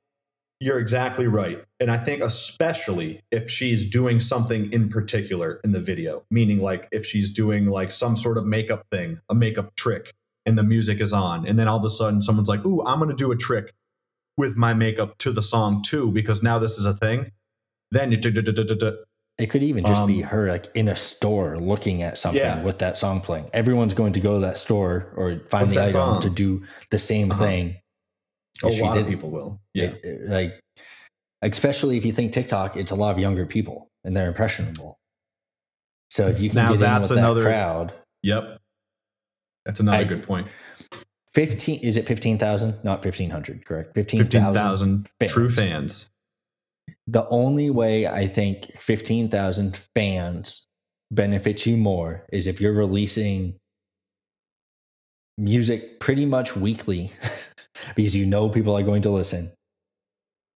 you're 0.60 0.80
exactly 0.80 1.28
right. 1.28 1.64
And 1.80 1.92
I 1.92 1.98
think, 1.98 2.24
especially 2.24 3.22
if 3.32 3.50
she's 3.50 3.86
doing 3.86 4.20
something 4.20 4.72
in 4.74 4.90
particular 4.90 5.60
in 5.64 5.72
the 5.72 5.80
video, 5.80 6.24
meaning 6.32 6.60
like 6.60 6.88
if 6.92 7.06
she's 7.06 7.32
doing 7.32 7.68
like 7.68 7.92
some 7.92 8.18
sort 8.18 8.38
of 8.38 8.46
makeup 8.46 8.86
thing, 8.92 9.20
a 9.30 9.36
makeup 9.36 9.76
trick, 9.76 10.14
and 10.46 10.58
the 10.58 10.64
music 10.64 11.00
is 11.02 11.14
on, 11.14 11.46
and 11.48 11.58
then 11.60 11.68
all 11.68 11.78
of 11.78 11.84
a 11.86 11.90
sudden 11.90 12.22
someone's 12.22 12.50
like, 12.50 12.66
Ooh, 12.66 12.82
I'm 12.86 12.98
going 13.00 13.10
to 13.10 13.16
do 13.16 13.32
a 13.32 13.38
trick 13.38 13.74
with 14.38 14.56
my 14.58 14.74
makeup 14.74 15.18
to 15.20 15.32
the 15.32 15.42
song 15.42 15.84
too, 15.84 16.12
because 16.12 16.42
now 16.42 16.58
this 16.60 16.78
is 16.80 16.86
a 16.86 16.94
thing. 16.94 17.32
Then 17.92 18.12
you. 18.12 18.18
It 19.38 19.50
could 19.50 19.64
even 19.64 19.84
just 19.84 20.06
be 20.08 20.22
Um, 20.24 20.30
her 20.30 20.52
like 20.52 20.70
in 20.76 20.88
a 20.88 20.96
store 20.96 21.58
looking 21.58 22.04
at 22.04 22.18
something 22.20 22.42
Yeah. 22.42 22.62
with 22.62 22.78
that 22.80 22.98
song 22.98 23.22
playing. 23.22 23.50
Everyone's 23.54 23.94
going 23.94 24.14
to 24.14 24.20
go 24.20 24.36
to 24.36 24.40
that 24.46 24.58
store 24.58 25.12
or 25.16 25.42
find 25.50 25.68
With 25.68 25.76
the 25.76 25.82
item 25.82 25.92
song. 25.94 26.22
to 26.22 26.30
do 26.30 26.64
the 26.92 27.00
same 27.00 27.32
Uh-huh. 27.32 27.44
thing. 27.44 27.76
A 28.64 28.68
lot 28.68 28.98
of 28.98 29.08
people 29.08 29.32
will. 29.32 29.60
Yeah. 29.74 29.86
It- 29.86 30.04
it- 30.06 30.30
like 30.30 30.60
especially 31.42 31.98
if 31.98 32.06
you 32.06 32.12
think 32.12 32.34
TikTok, 32.34 32.78
it's 32.78 32.92
a 32.92 32.96
lot 32.96 33.12
of 33.12 33.20
younger 33.20 33.46
people 33.48 33.88
and 34.04 34.16
they're 34.16 34.28
impressionable. 34.28 35.00
So 36.12 36.28
if 36.28 36.40
you 36.40 36.50
can 36.50 36.58
Now 36.58 36.72
get 36.74 36.80
that's 36.82 37.10
in 37.10 37.16
with 37.16 37.24
another- 37.24 37.42
that 37.44 37.50
crowd, 37.50 37.94
Yep. 38.24 38.61
That's 39.66 39.80
another 39.80 39.98
I- 39.98 40.04
good 40.04 40.24
point. 40.24 40.48
fifteen 41.34 41.80
is 41.82 41.98
it 41.98 42.08
fifteen 42.08 42.38
thousand? 42.38 42.76
Not 42.84 43.04
fifteen 43.04 43.30
hundred, 43.30 43.66
correct? 43.66 43.94
15,000 43.96 45.10
fans. 45.20 45.32
true 45.32 45.50
fans. 45.50 46.10
The 47.08 47.28
only 47.30 47.70
way 47.70 48.08
I 48.08 48.28
think 48.28 48.72
fifteen 48.80 49.30
thousand 49.30 49.78
fans 49.96 50.66
benefits 51.12 51.66
you 51.66 51.78
more 51.78 52.26
is 52.32 52.48
if 52.48 52.62
you're 52.62 52.74
releasing 52.74 53.56
music 55.38 56.00
pretty 56.00 56.26
much 56.26 56.56
weekly 56.56 57.12
because 57.96 58.16
you 58.16 58.26
know 58.26 58.50
people 58.50 58.78
are 58.78 58.84
going 58.84 59.02
to 59.02 59.10
listen 59.10 59.52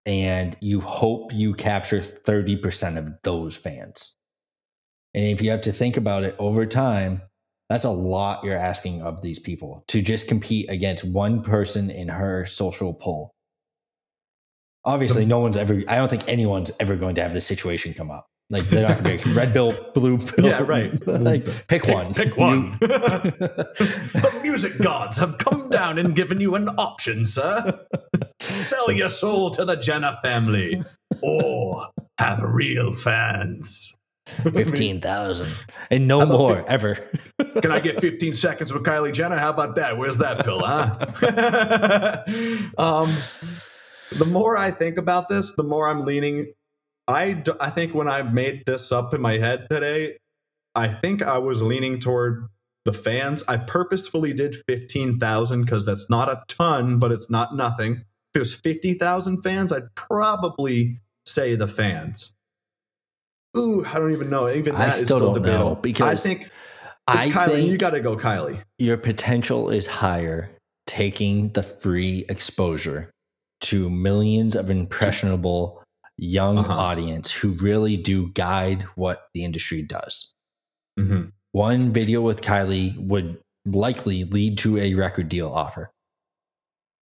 and 0.05 0.55
you 0.61 0.79
hope 0.81 1.33
you 1.33 1.53
capture 1.53 1.99
30% 1.99 2.97
of 2.97 3.13
those 3.23 3.55
fans. 3.55 4.15
And 5.15 5.25
if 5.25 5.41
you 5.41 5.49
have 5.49 5.61
to 5.61 5.71
think 5.73 5.97
about 5.97 6.23
it 6.23 6.35
over 6.37 6.65
time, 6.65 7.21
that's 7.69 7.83
a 7.83 7.89
lot 7.89 8.43
you're 8.43 8.57
asking 8.57 9.01
of 9.01 9.21
these 9.21 9.39
people 9.39 9.83
to 9.87 10.01
just 10.01 10.27
compete 10.27 10.69
against 10.69 11.03
one 11.03 11.41
person 11.41 11.89
in 11.89 12.07
her 12.07 12.45
social 12.45 12.93
pull. 12.93 13.33
Obviously, 14.83 15.25
no 15.25 15.39
one's 15.39 15.57
ever, 15.57 15.81
I 15.87 15.95
don't 15.95 16.09
think 16.09 16.27
anyone's 16.27 16.71
ever 16.79 16.95
going 16.95 17.15
to 17.15 17.23
have 17.23 17.33
this 17.33 17.45
situation 17.45 17.93
come 17.95 18.11
up. 18.11 18.27
Like 18.51 18.63
they're 18.65 18.87
not 18.87 19.03
going 19.03 19.17
to 19.17 19.25
be 19.25 19.33
red 19.33 19.53
pill, 19.53 19.71
blue 19.95 20.19
pill. 20.19 20.45
Yeah, 20.45 20.61
right. 20.61 20.91
like 21.07 21.43
pick, 21.67 21.83
Pick- 21.83 21.87
one. 21.87 22.13
pick 22.13 22.37
one. 22.37 22.77
the 22.79 24.39
music 24.43 24.77
gods 24.77 25.17
have 25.17 25.39
come 25.39 25.67
down 25.69 25.97
and 25.97 26.15
given 26.15 26.39
you 26.39 26.53
an 26.53 26.69
option, 26.77 27.25
sir. 27.25 27.79
Sell 28.57 28.91
your 28.91 29.09
soul 29.09 29.49
to 29.49 29.65
the 29.65 29.75
Jenner 29.75 30.15
family 30.21 30.83
or 31.23 31.87
have 32.19 32.43
real 32.43 32.93
fans. 32.93 33.97
15,000 34.43 35.51
and 35.91 36.07
no 36.07 36.25
more 36.25 36.55
fif- 36.55 36.65
ever. 36.65 37.09
Can 37.61 37.71
I 37.71 37.79
get 37.79 38.01
15 38.01 38.33
seconds 38.33 38.73
with 38.73 38.83
Kylie 38.83 39.13
Jenner? 39.13 39.37
How 39.37 39.51
about 39.51 39.75
that? 39.75 39.97
Where's 39.97 40.17
that 40.17 40.43
pill, 40.43 40.61
huh? 40.61 42.23
um, 42.77 43.15
the 44.17 44.25
more 44.25 44.57
I 44.57 44.71
think 44.71 44.97
about 44.97 45.29
this, 45.29 45.55
the 45.55 45.63
more 45.63 45.87
I'm 45.87 46.05
leaning. 46.05 46.53
I, 47.07 47.33
d- 47.33 47.51
I 47.59 47.69
think 47.69 47.93
when 47.93 48.07
I 48.07 48.23
made 48.23 48.65
this 48.65 48.91
up 48.91 49.13
in 49.13 49.21
my 49.21 49.37
head 49.37 49.67
today, 49.69 50.17
I 50.73 50.87
think 50.87 51.21
I 51.21 51.37
was 51.37 51.61
leaning 51.61 51.99
toward 51.99 52.47
the 52.83 52.93
fans. 52.93 53.43
I 53.47 53.57
purposefully 53.57 54.33
did 54.33 54.55
15,000 54.67 55.61
because 55.61 55.85
that's 55.85 56.09
not 56.09 56.29
a 56.29 56.43
ton, 56.47 56.97
but 56.97 57.11
it's 57.11 57.29
not 57.29 57.55
nothing. 57.55 58.03
If 58.33 58.35
it 58.35 58.39
was 58.39 58.53
50,000 58.55 59.43
fans, 59.43 59.71
I'd 59.71 59.93
probably 59.95 60.99
say 61.25 61.55
the 61.55 61.67
fans. 61.67 62.34
Ooh, 63.57 63.85
I 63.85 63.93
don't 63.93 64.11
even 64.13 64.29
know. 64.29 64.49
Even 64.49 64.75
I 64.75 64.87
that 64.87 64.89
is 64.99 65.05
still 65.05 65.17
still 65.17 65.19
don't 65.33 65.43
know, 65.43 65.49
debatable. 65.51 65.75
because 65.75 66.25
I 66.25 66.27
think 66.29 66.41
it's 66.43 66.51
I 67.07 67.29
Kylie. 67.29 67.45
think 67.55 67.69
you 67.71 67.77
got 67.77 67.91
to 67.91 67.99
go 68.01 68.17
Kylie. 68.17 68.61
your 68.79 68.97
potential 68.97 69.69
is 69.69 69.85
higher 69.87 70.49
taking 70.87 71.49
the 71.53 71.63
free 71.63 72.25
exposure 72.29 73.11
to 73.61 73.89
millions 73.89 74.55
of 74.55 74.69
impressionable 74.69 75.81
young 76.17 76.57
Uh-huh. 76.59 76.73
audience 76.73 77.31
who 77.31 77.49
really 77.53 77.97
do 77.97 78.29
guide 78.33 78.83
what 78.95 79.27
the 79.33 79.43
industry 79.43 79.81
does. 79.81 80.33
Mm-hmm. 80.99 81.29
One 81.53 81.91
video 81.93 82.21
with 82.21 82.41
Kylie 82.41 82.97
would 83.07 83.37
likely 83.65 84.23
lead 84.25 84.57
to 84.59 84.77
a 84.77 84.93
record 84.93 85.29
deal 85.29 85.49
offer, 85.49 85.89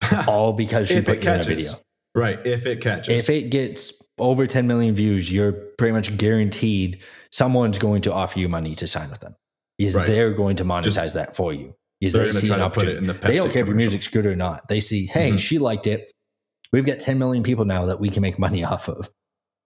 all 0.28 0.54
because 0.54 0.88
she 0.88 1.02
put 1.02 1.18
it 1.18 1.26
in 1.26 1.40
a 1.40 1.44
video. 1.44 1.72
right? 2.16 2.40
If 2.46 2.66
it 2.66 2.82
catches, 2.82 3.24
If 3.24 3.30
it 3.30 3.50
gets 3.50 3.94
over 4.24 4.48
10 4.48 4.65
million 4.68 4.96
views, 4.96 5.32
you're 5.32 5.51
pretty 5.51 5.92
much 5.92 6.15
guaranteed 6.18 7.03
someone's 7.32 7.77
going 7.77 8.01
to 8.03 8.13
offer 8.13 8.39
you 8.39 8.48
money 8.50 8.74
to 8.75 8.88
sign 8.88 9.10
with 9.10 9.20
them 9.20 9.36
because 9.77 9.96
Right. 9.96 10.08
they're 10.08 10.34
going 10.34 10.56
to 10.58 10.65
monetize 10.65 10.84
Just- 10.94 11.15
that 11.15 11.36
for 11.36 11.53
you. 11.53 11.75
Going 12.01 12.32
to 12.32 12.34
see 12.34 12.51
an 12.51 12.60
opportunity. 12.62 12.98
it 12.98 13.00
in 13.00 13.06
the 13.06 13.13
they 13.13 13.38
don't 13.38 13.51
care 13.53 13.62
if 13.62 13.68
your 13.68 13.77
music's 13.77 14.08
good 14.10 14.25
or 14.25 14.36
not. 14.36 14.68
They 14.68 14.82
see, 14.82 15.06
hey, 15.06 15.32
Mhm. 15.32 15.39
she 15.39 15.58
liked 15.58 15.88
it. 15.88 16.12
We've 16.74 16.86
got 16.86 17.00
10 17.00 17.18
million 17.18 17.44
people 17.44 17.63
now 17.63 17.86
that 17.86 18.00
we 18.01 18.10
can 18.10 18.22
make 18.22 18.38
money 18.38 18.62
off 18.74 18.89
of. 18.89 19.10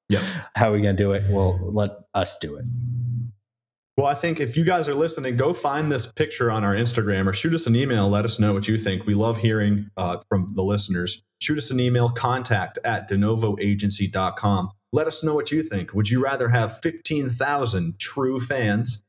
Yeah. 0.09 0.21
How 0.55 0.69
are 0.69 0.73
we 0.73 0.81
going 0.81 0.95
to 0.95 1.03
do 1.03 1.13
it? 1.13 1.23
Well, 1.29 1.59
let 1.73 1.91
us 2.13 2.37
do 2.39 2.55
it. 2.57 2.65
Well, 3.97 4.05
I 4.05 4.13
think 4.13 4.39
if 4.39 4.55
you 4.55 4.63
guys 4.63 4.87
are 4.87 4.93
listening, 4.93 5.37
go 5.37 5.53
find 5.53 5.91
this 5.91 6.05
picture 6.05 6.51
on 6.51 6.63
our 6.63 6.75
Instagram 6.75 7.25
or 7.25 7.33
shoot 7.33 7.55
us 7.55 7.65
an 7.65 7.75
email. 7.75 8.07
Let 8.07 8.25
us 8.25 8.39
know 8.39 8.53
what 8.53 8.67
you 8.67 8.77
think. 8.77 9.07
We 9.07 9.15
love 9.15 9.39
hearing 9.39 9.89
uh, 9.97 10.19
from 10.29 10.53
the 10.55 10.62
listeners. 10.62 11.23
Shoot 11.41 11.57
us 11.57 11.71
an 11.71 11.79
email, 11.79 12.10
contact 12.10 12.77
at 12.83 13.10
denovoagency.com. 13.10 14.71
Let 14.93 15.07
us 15.07 15.23
know 15.23 15.33
what 15.33 15.51
you 15.51 15.63
think. 15.63 15.95
Would 15.95 16.12
you 16.12 16.23
rather 16.23 16.49
have 16.49 16.77
15,000 16.77 17.99
true 17.99 18.39
fans? 18.39 19.03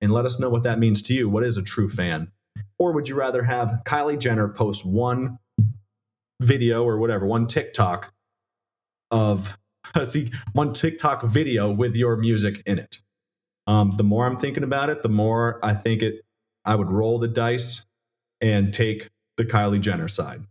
And 0.00 0.10
let 0.10 0.24
us 0.24 0.40
know 0.40 0.48
what 0.48 0.62
that 0.62 0.78
means 0.78 1.02
to 1.02 1.14
you. 1.14 1.28
What 1.28 1.44
is 1.44 1.58
a 1.58 1.62
true 1.62 1.90
fan? 1.90 2.32
Or 2.78 2.92
would 2.92 3.10
you 3.10 3.14
rather 3.14 3.42
have 3.42 3.82
Kylie 3.84 4.18
Jenner 4.18 4.48
post 4.48 4.84
one 4.84 5.38
video 6.40 6.84
or 6.84 6.98
whatever, 6.98 7.26
one 7.26 7.46
TikTok 7.46 8.14
of, 9.10 9.58
see, 10.04 10.32
one 10.54 10.72
TikTok 10.72 11.22
video 11.22 11.70
with 11.70 11.94
your 11.96 12.16
music 12.16 12.62
in 12.64 12.78
it? 12.78 12.96
Um, 13.72 13.94
the 13.96 14.04
more 14.04 14.26
I'm 14.26 14.36
thinking 14.36 14.64
about 14.64 14.90
it, 14.90 15.02
the 15.02 15.08
more 15.08 15.58
I 15.62 15.72
think 15.74 16.02
it. 16.02 16.22
I 16.64 16.74
would 16.76 16.90
roll 16.90 17.18
the 17.18 17.26
dice 17.28 17.84
and 18.40 18.72
take 18.72 19.08
the 19.36 19.44
Kylie 19.44 19.80
Jenner 19.80 20.08
side. 20.08 20.42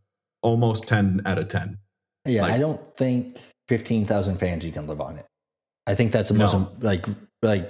Almost 0.41 0.87
ten 0.87 1.21
out 1.25 1.37
of 1.37 1.47
ten. 1.47 1.77
Yeah, 2.25 2.41
Like- 2.43 2.51
I 2.53 2.57
don't 2.57 2.97
think 2.97 3.37
15,000 3.69 4.37
fans 4.37 4.65
you 4.65 4.71
can 4.71 4.87
live 4.87 4.99
on 5.01 5.17
it. 5.17 5.25
I 5.87 5.95
think 5.95 6.11
that's 6.11 6.29
the 6.29 6.35
No. 6.35 6.51
most 6.51 6.83
like 6.83 7.05
like 7.41 7.69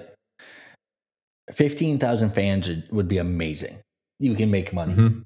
15,000 1.53 2.31
fans 2.33 2.69
would 2.91 3.07
be 3.07 3.17
amazing. 3.17 3.77
You 4.19 4.35
can 4.35 4.49
make 4.51 4.73
money. 4.73 4.93
Mhm. 4.95 5.25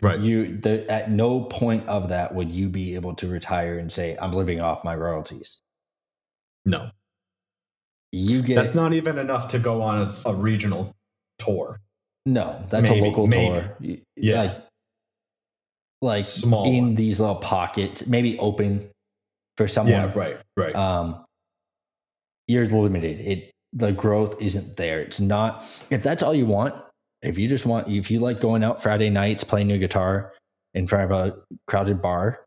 Right. 0.00 0.20
You 0.20 0.56
the, 0.58 0.88
at 0.90 1.10
no 1.10 1.44
point 1.44 1.86
of 1.88 2.08
that 2.10 2.34
would 2.34 2.50
you 2.50 2.68
be 2.68 2.94
able 2.94 3.14
to 3.16 3.28
retire 3.28 3.78
and 3.78 3.90
say 3.92 4.16
I'm 4.20 4.32
living 4.32 4.60
off 4.60 4.84
my 4.84 4.94
royalties. 4.94 5.60
no, 6.64 6.90
You 8.12 8.42
get 8.42 8.56
that's 8.56 8.74
not 8.74 8.92
even 8.92 9.18
enough 9.18 9.48
to 9.48 9.58
go 9.58 9.80
on 9.82 10.14
a, 10.24 10.30
a 10.30 10.34
regional 10.34 10.92
tour. 11.38 11.80
no, 12.26 12.62
that's 12.70 12.88
Maybe, 12.88 13.00
a 13.00 13.04
local 13.04 13.26
maybe. 13.26 13.54
tour. 13.54 13.96
Yeah. 14.16 14.42
Like, 14.42 14.62
like 16.02 16.24
Small 16.24 16.64
in 16.66 16.84
one. 16.84 16.94
these 16.94 17.20
little 17.20 17.36
pockets, 17.36 18.06
maybe 18.06 18.38
open 18.38 18.88
for 19.56 19.66
someone. 19.68 19.92
Yeah. 19.94 20.12
Right. 20.14 20.36
Right. 20.56 20.74
um, 20.74 21.24
you're 22.48 22.66
limited. 22.68 23.20
It 23.20 23.50
the 23.72 23.92
growth 23.92 24.36
isn't 24.40 24.76
there. 24.76 25.00
It's 25.00 25.20
not. 25.20 25.64
If 25.90 26.02
that's 26.02 26.22
all 26.22 26.34
you 26.34 26.44
want, 26.44 26.74
if 27.22 27.38
you 27.38 27.48
just 27.48 27.64
want, 27.64 27.88
if 27.88 28.10
you 28.10 28.20
like 28.20 28.40
going 28.40 28.62
out 28.64 28.82
Friday 28.82 29.08
nights 29.08 29.44
playing 29.44 29.70
your 29.70 29.78
guitar 29.78 30.32
in 30.74 30.86
front 30.86 31.10
of 31.10 31.12
a 31.12 31.36
crowded 31.66 32.02
bar, 32.02 32.41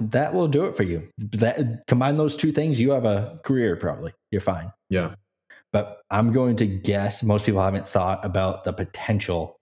that 0.00 0.34
will 0.34 0.48
do 0.48 0.64
it 0.66 0.76
for 0.76 0.82
you. 0.82 1.08
That 1.18 1.84
combine 1.88 2.16
those 2.16 2.36
two 2.36 2.52
things, 2.52 2.80
you 2.80 2.90
have 2.92 3.04
a 3.04 3.38
career. 3.44 3.76
Probably 3.76 4.12
you're 4.30 4.40
fine. 4.40 4.72
yeah. 4.90 5.14
But 5.72 6.02
I'm 6.08 6.32
going 6.32 6.54
to 6.56 6.66
guess 6.66 7.24
most 7.24 7.46
people 7.46 7.60
haven't 7.60 7.88
thought 7.88 8.24
about 8.24 8.62
the 8.62 8.72
potential 8.72 9.56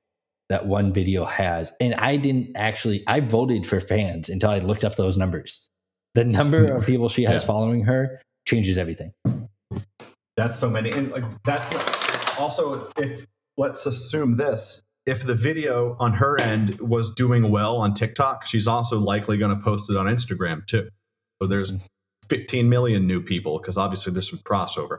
that 0.51 0.67
one 0.67 0.93
video 0.93 1.25
has. 1.25 1.73
And 1.81 1.95
I 1.95 2.19
didn't 2.19 2.55
actually, 2.55 3.03
I 3.07 3.21
voted 3.21 3.65
for 3.67 3.81
fans 3.81 4.29
until 4.29 4.51
I 4.51 4.59
looked 4.59 4.85
up 4.85 4.97
those 4.97 5.17
numbers. 5.17 5.71
The 6.15 6.25
number 6.25 6.77
of 6.77 6.85
people 6.85 7.09
she 7.09 7.23
has 7.25 7.41
Yeah. 7.43 7.47
following 7.47 7.85
her 7.85 8.21
changes 8.47 8.77
everything. 8.77 9.13
That's 10.37 10.59
so 10.59 10.69
many. 10.69 10.91
And 10.91 11.11
like 11.13 11.25
that's 11.45 11.69
also 12.39 12.91
if 12.99 13.27
let's 13.57 13.87
assume 13.87 14.37
this. 14.37 14.83
If 15.05 15.25
the 15.25 15.35
video 15.35 15.97
on 15.99 16.15
her 16.15 16.41
end 16.41 16.79
was 16.81 17.13
doing 17.15 17.51
well 17.51 17.79
on 17.79 17.95
TikTok, 17.95 18.47
she's 18.47 18.69
also 18.69 18.99
likely 18.99 19.37
going 19.37 19.57
to 19.57 19.63
post 19.63 19.91
it 19.91 19.97
on 19.97 20.07
Instagram 20.07 20.65
too. 20.67 20.89
So 21.41 21.49
there's 21.49 21.75
15 22.29 22.69
million 22.69 23.07
new 23.07 23.21
people 23.21 23.59
because 23.59 23.77
obviously 23.77 24.13
there's 24.13 24.31
some 24.31 24.39
crossover, 24.41 24.99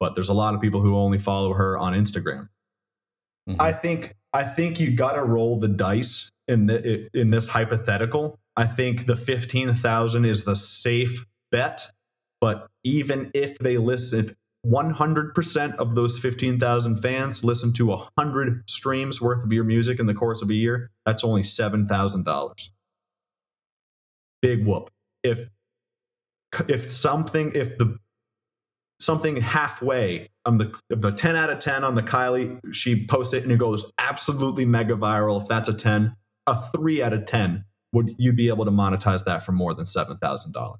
but 0.00 0.14
there's 0.14 0.28
a 0.28 0.34
lot 0.34 0.54
of 0.54 0.60
people 0.60 0.80
who 0.80 0.96
only 0.96 1.18
follow 1.18 1.52
her 1.54 1.78
on 1.78 1.92
Instagram. 1.92 2.48
Mhm. 3.48 3.56
I 3.60 3.72
think 3.72 4.14
I 4.32 4.42
think 4.42 4.80
you 4.80 4.90
got 4.90 5.12
to 5.12 5.22
roll 5.22 5.60
the 5.60 5.68
dice 5.68 6.28
in 6.48 6.66
the, 6.66 7.08
in 7.14 7.30
this 7.30 7.48
hypothetical. 7.48 8.40
I 8.56 8.66
think 8.66 9.06
the 9.06 9.16
15,000 9.16 10.24
is 10.24 10.42
the 10.42 10.56
safe 10.56 11.24
bet, 11.52 11.92
but 12.40 12.66
even 12.82 13.30
if 13.32 13.58
they 13.58 13.78
listen 13.78 14.20
if 14.26 14.34
100% 14.66 15.76
of 15.76 15.94
those 15.94 16.18
15,000 16.18 16.96
fans 16.96 17.44
listen 17.44 17.72
to 17.74 17.86
100 17.86 18.68
streams 18.68 19.20
worth 19.20 19.44
of 19.44 19.52
your 19.52 19.64
music 19.64 19.98
in 19.98 20.06
the 20.06 20.14
course 20.14 20.42
of 20.42 20.50
a 20.50 20.54
year, 20.54 20.90
that's 21.04 21.24
only 21.24 21.42
$7,000. 21.42 22.68
Big 24.40 24.66
whoop. 24.66 24.90
If 25.22 25.48
if 26.68 26.84
something 26.84 27.50
if 27.54 27.78
the 27.78 27.98
something 29.00 29.36
halfway 29.36 30.28
on 30.44 30.58
the 30.58 30.72
the 30.90 31.10
10 31.10 31.34
out 31.34 31.50
of 31.50 31.58
10 31.58 31.82
on 31.82 31.94
the 31.94 32.02
Kylie, 32.02 32.60
she 32.72 33.06
posts 33.06 33.32
it 33.32 33.42
and 33.42 33.50
it 33.50 33.58
goes 33.58 33.90
absolutely 33.98 34.64
mega 34.66 34.94
viral. 34.94 35.40
If 35.42 35.48
that's 35.48 35.68
a 35.68 35.74
10, 35.74 36.14
a 36.46 36.56
3 36.72 37.02
out 37.02 37.12
of 37.14 37.24
10 37.24 37.64
would 37.94 38.14
you 38.18 38.32
be 38.32 38.48
able 38.48 38.64
to 38.64 38.70
monetize 38.70 39.24
that 39.24 39.44
for 39.44 39.52
more 39.52 39.72
than 39.72 39.86
$7,000? 39.86 40.76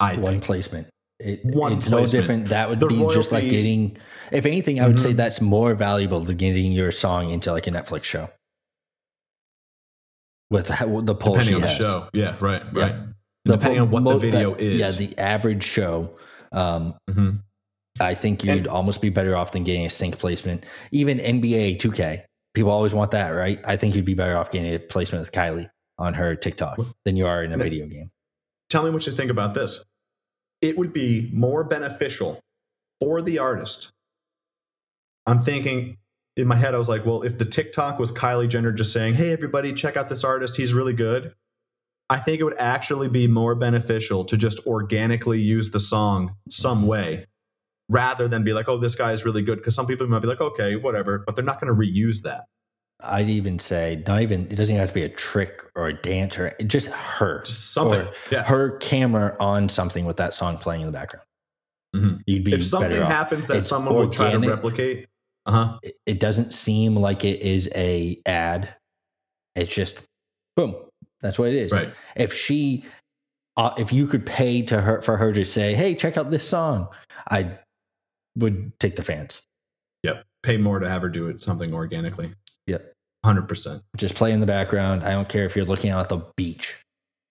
I 0.00 0.16
One 0.16 0.32
think. 0.34 0.44
placement. 0.44 0.88
It, 1.20 1.40
it's 1.44 1.88
no 1.90 2.06
different. 2.06 2.48
That 2.50 2.68
would 2.70 2.78
The 2.80 2.86
be 2.86 2.98
just 3.12 3.32
like 3.32 3.44
getting, 3.50 3.96
if 4.30 4.46
anything, 4.46 4.80
I 4.80 4.86
would 4.86 5.00
say 5.00 5.12
Mhm. 5.12 5.16
that's 5.16 5.40
more 5.40 5.74
valuable 5.74 6.20
than 6.20 6.36
getting 6.36 6.70
your 6.72 6.92
song 6.92 7.30
into 7.30 7.50
like 7.52 7.66
a 7.66 7.70
Netflix 7.70 8.04
show. 8.04 8.28
With 10.50 10.68
how, 10.68 11.00
the 11.00 11.14
pull 11.14 11.32
depending 11.34 11.56
on 11.56 11.60
the 11.62 11.68
show. 11.68 12.08
Yeah, 12.14 12.36
right, 12.40 12.62
Yeah. 12.74 12.82
right. 12.82 12.94
depending 13.44 13.80
on 13.80 13.90
what 13.90 14.04
the 14.04 14.16
video 14.18 14.54
that- 14.54 14.60
is. 14.62 14.76
Yeah, 14.78 14.90
the 15.06 15.18
average 15.18 15.64
show. 15.64 16.16
Um, 16.52 16.94
Mhm. 17.10 17.42
I 18.00 18.14
think 18.14 18.44
you'd 18.44 18.58
and, 18.58 18.68
almost 18.68 19.00
be 19.02 19.08
better 19.08 19.34
off 19.34 19.52
than 19.52 19.64
getting 19.64 19.86
a 19.86 19.90
sync 19.90 20.18
placement. 20.18 20.64
Even 20.92 21.18
NBA 21.18 21.74
2K, 21.76 22.24
people 22.54 22.70
always 22.70 22.92
want 22.94 23.10
that, 23.12 23.30
right? 23.30 23.58
I 23.64 23.76
think 23.76 23.94
you'd 23.96 24.04
be 24.04 24.14
better 24.14 24.36
off 24.36 24.50
getting 24.50 24.72
a 24.74 24.78
placement 24.78 25.20
with 25.22 25.32
Kylie 25.32 25.68
on 25.98 26.14
her 26.14 26.36
TikTok 26.36 26.78
than 27.04 27.16
you 27.16 27.26
are 27.26 27.42
in 27.42 27.52
a 27.52 27.56
video 27.58 27.86
game. 27.86 28.10
Tell 28.68 28.84
me 28.84 28.90
what 28.90 29.06
you 29.06 29.12
think 29.12 29.30
about 29.30 29.54
this. 29.54 29.82
It 30.60 30.76
would 30.76 30.92
be 30.92 31.30
more 31.32 31.64
beneficial 31.64 32.40
for 33.00 33.22
the 33.22 33.38
artist. 33.38 33.90
I'm 35.26 35.42
thinking 35.42 35.98
in 36.36 36.46
my 36.46 36.56
head, 36.56 36.74
I 36.74 36.78
was 36.78 36.88
like, 36.88 37.04
well, 37.04 37.22
if 37.22 37.36
the 37.38 37.44
TikTok 37.44 37.98
was 37.98 38.12
Kylie 38.12 38.48
Jenner 38.48 38.72
just 38.72 38.92
saying, 38.92 39.14
hey, 39.14 39.32
everybody, 39.32 39.72
check 39.72 39.96
out 39.96 40.08
this 40.08 40.24
artist, 40.24 40.56
he's 40.56 40.72
really 40.72 40.92
good. 40.92 41.34
I 42.08 42.18
think 42.18 42.40
it 42.40 42.44
would 42.44 42.58
actually 42.58 43.08
be 43.08 43.26
more 43.26 43.54
beneficial 43.54 44.24
to 44.24 44.36
just 44.36 44.64
organically 44.66 45.40
use 45.40 45.72
the 45.72 45.80
song 45.80 46.36
some 46.48 46.86
way 46.86 47.26
rather 47.90 48.28
than 48.28 48.44
be 48.44 48.52
like, 48.52 48.68
oh, 48.68 48.78
this 48.78 48.94
guy 48.94 49.12
is 49.12 49.24
really 49.24 49.42
good. 49.42 49.58
Because 49.58 49.74
some 49.74 49.86
people 49.86 50.06
might 50.06 50.20
be 50.20 50.28
like, 50.28 50.40
okay, 50.40 50.76
whatever, 50.76 51.18
but 51.18 51.36
they're 51.36 51.44
not 51.44 51.60
going 51.60 51.74
to 51.74 51.78
reuse 51.78 52.22
that. 52.22 52.44
I'd 53.00 53.28
even 53.28 53.58
say 53.58 54.02
not 54.06 54.22
even 54.22 54.50
it 54.50 54.56
doesn't 54.56 54.74
even 54.74 54.80
have 54.80 54.88
to 54.88 54.94
be 54.94 55.04
a 55.04 55.08
trick 55.08 55.62
or 55.76 55.88
a 55.88 55.92
dance 55.92 56.36
or 56.36 56.52
just 56.66 56.88
her, 56.88 57.42
just 57.44 57.72
something, 57.72 58.06
yeah. 58.30 58.42
her 58.42 58.76
camera 58.78 59.36
on 59.38 59.68
something 59.68 60.04
with 60.04 60.16
that 60.16 60.34
song 60.34 60.58
playing 60.58 60.80
in 60.80 60.86
the 60.86 60.92
background. 60.92 61.24
Mm-hmm. 61.94 62.16
You'd 62.26 62.44
be 62.44 62.54
if 62.54 62.64
something 62.64 63.00
happens 63.00 63.46
that 63.46 63.58
it's 63.58 63.68
someone 63.68 63.94
organic, 63.94 64.18
will 64.18 64.26
try 64.26 64.32
to 64.32 64.48
replicate. 64.48 65.06
Uh 65.46 65.52
huh. 65.52 65.78
It, 65.82 65.96
it 66.06 66.20
doesn't 66.20 66.52
seem 66.52 66.96
like 66.96 67.24
it 67.24 67.40
is 67.40 67.70
a 67.74 68.20
ad. 68.26 68.74
It's 69.54 69.72
just 69.72 70.00
boom. 70.56 70.74
That's 71.20 71.38
what 71.38 71.48
it 71.50 71.56
is. 71.56 71.72
Right. 71.72 71.90
If 72.16 72.34
she, 72.34 72.84
uh, 73.56 73.74
if 73.78 73.92
you 73.92 74.06
could 74.06 74.26
pay 74.26 74.62
to 74.62 74.80
her 74.80 75.00
for 75.02 75.16
her 75.16 75.32
to 75.32 75.44
say, 75.44 75.74
"Hey, 75.74 75.94
check 75.94 76.16
out 76.16 76.30
this 76.30 76.46
song," 76.46 76.88
I 77.30 77.58
would 78.36 78.78
take 78.80 78.96
the 78.96 79.02
fans. 79.02 79.42
Yep. 80.02 80.24
Pay 80.42 80.56
more 80.58 80.78
to 80.78 80.88
have 80.88 81.02
her 81.02 81.08
do 81.08 81.28
it 81.28 81.42
something 81.42 81.72
organically. 81.72 82.32
Yep. 82.68 82.92
Hundred 83.24 83.48
percent. 83.48 83.82
Just 83.96 84.14
play 84.14 84.32
in 84.32 84.40
the 84.40 84.46
background. 84.46 85.02
I 85.02 85.10
don't 85.10 85.28
care 85.28 85.44
if 85.44 85.56
you're 85.56 85.64
looking 85.64 85.90
out 85.90 86.00
at 86.00 86.08
the 86.08 86.24
beach. 86.36 86.74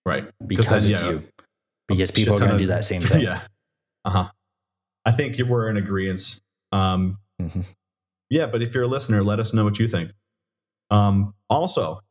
Right. 0.05 0.27
Because 0.45 0.85
it's 0.85 1.01
yeah, 1.01 1.09
you. 1.09 1.23
Because 1.87 2.11
people 2.11 2.35
are 2.35 2.39
going 2.39 2.51
to 2.51 2.57
do 2.57 2.67
that 2.67 2.83
same 2.83 3.01
thing. 3.03 3.21
yeah. 3.21 3.41
Uh 4.03 4.09
huh. 4.09 4.29
I 5.05 5.11
think 5.11 5.37
we're 5.39 5.69
in 5.69 5.77
agreement. 5.77 6.41
Um, 6.73 7.17
mm-hmm. 7.41 7.61
Yeah, 8.29 8.47
but 8.47 8.61
if 8.61 8.75
you're 8.75 8.83
a 8.83 8.87
listener, 8.87 9.23
let 9.23 9.39
us 9.39 9.53
know 9.53 9.63
what 9.63 9.79
you 9.79 9.87
think. 9.87 10.11
Um, 10.89 11.33
also, 11.49 12.01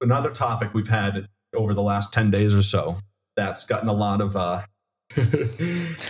another 0.00 0.30
topic 0.30 0.72
we've 0.72 0.88
had 0.88 1.26
over 1.54 1.74
the 1.74 1.82
last 1.82 2.12
10 2.12 2.30
days 2.30 2.54
or 2.54 2.62
so 2.62 2.98
that's 3.36 3.64
gotten 3.64 3.88
a 3.88 3.92
lot 3.92 4.20
of 4.20 4.36
uh 4.36 4.62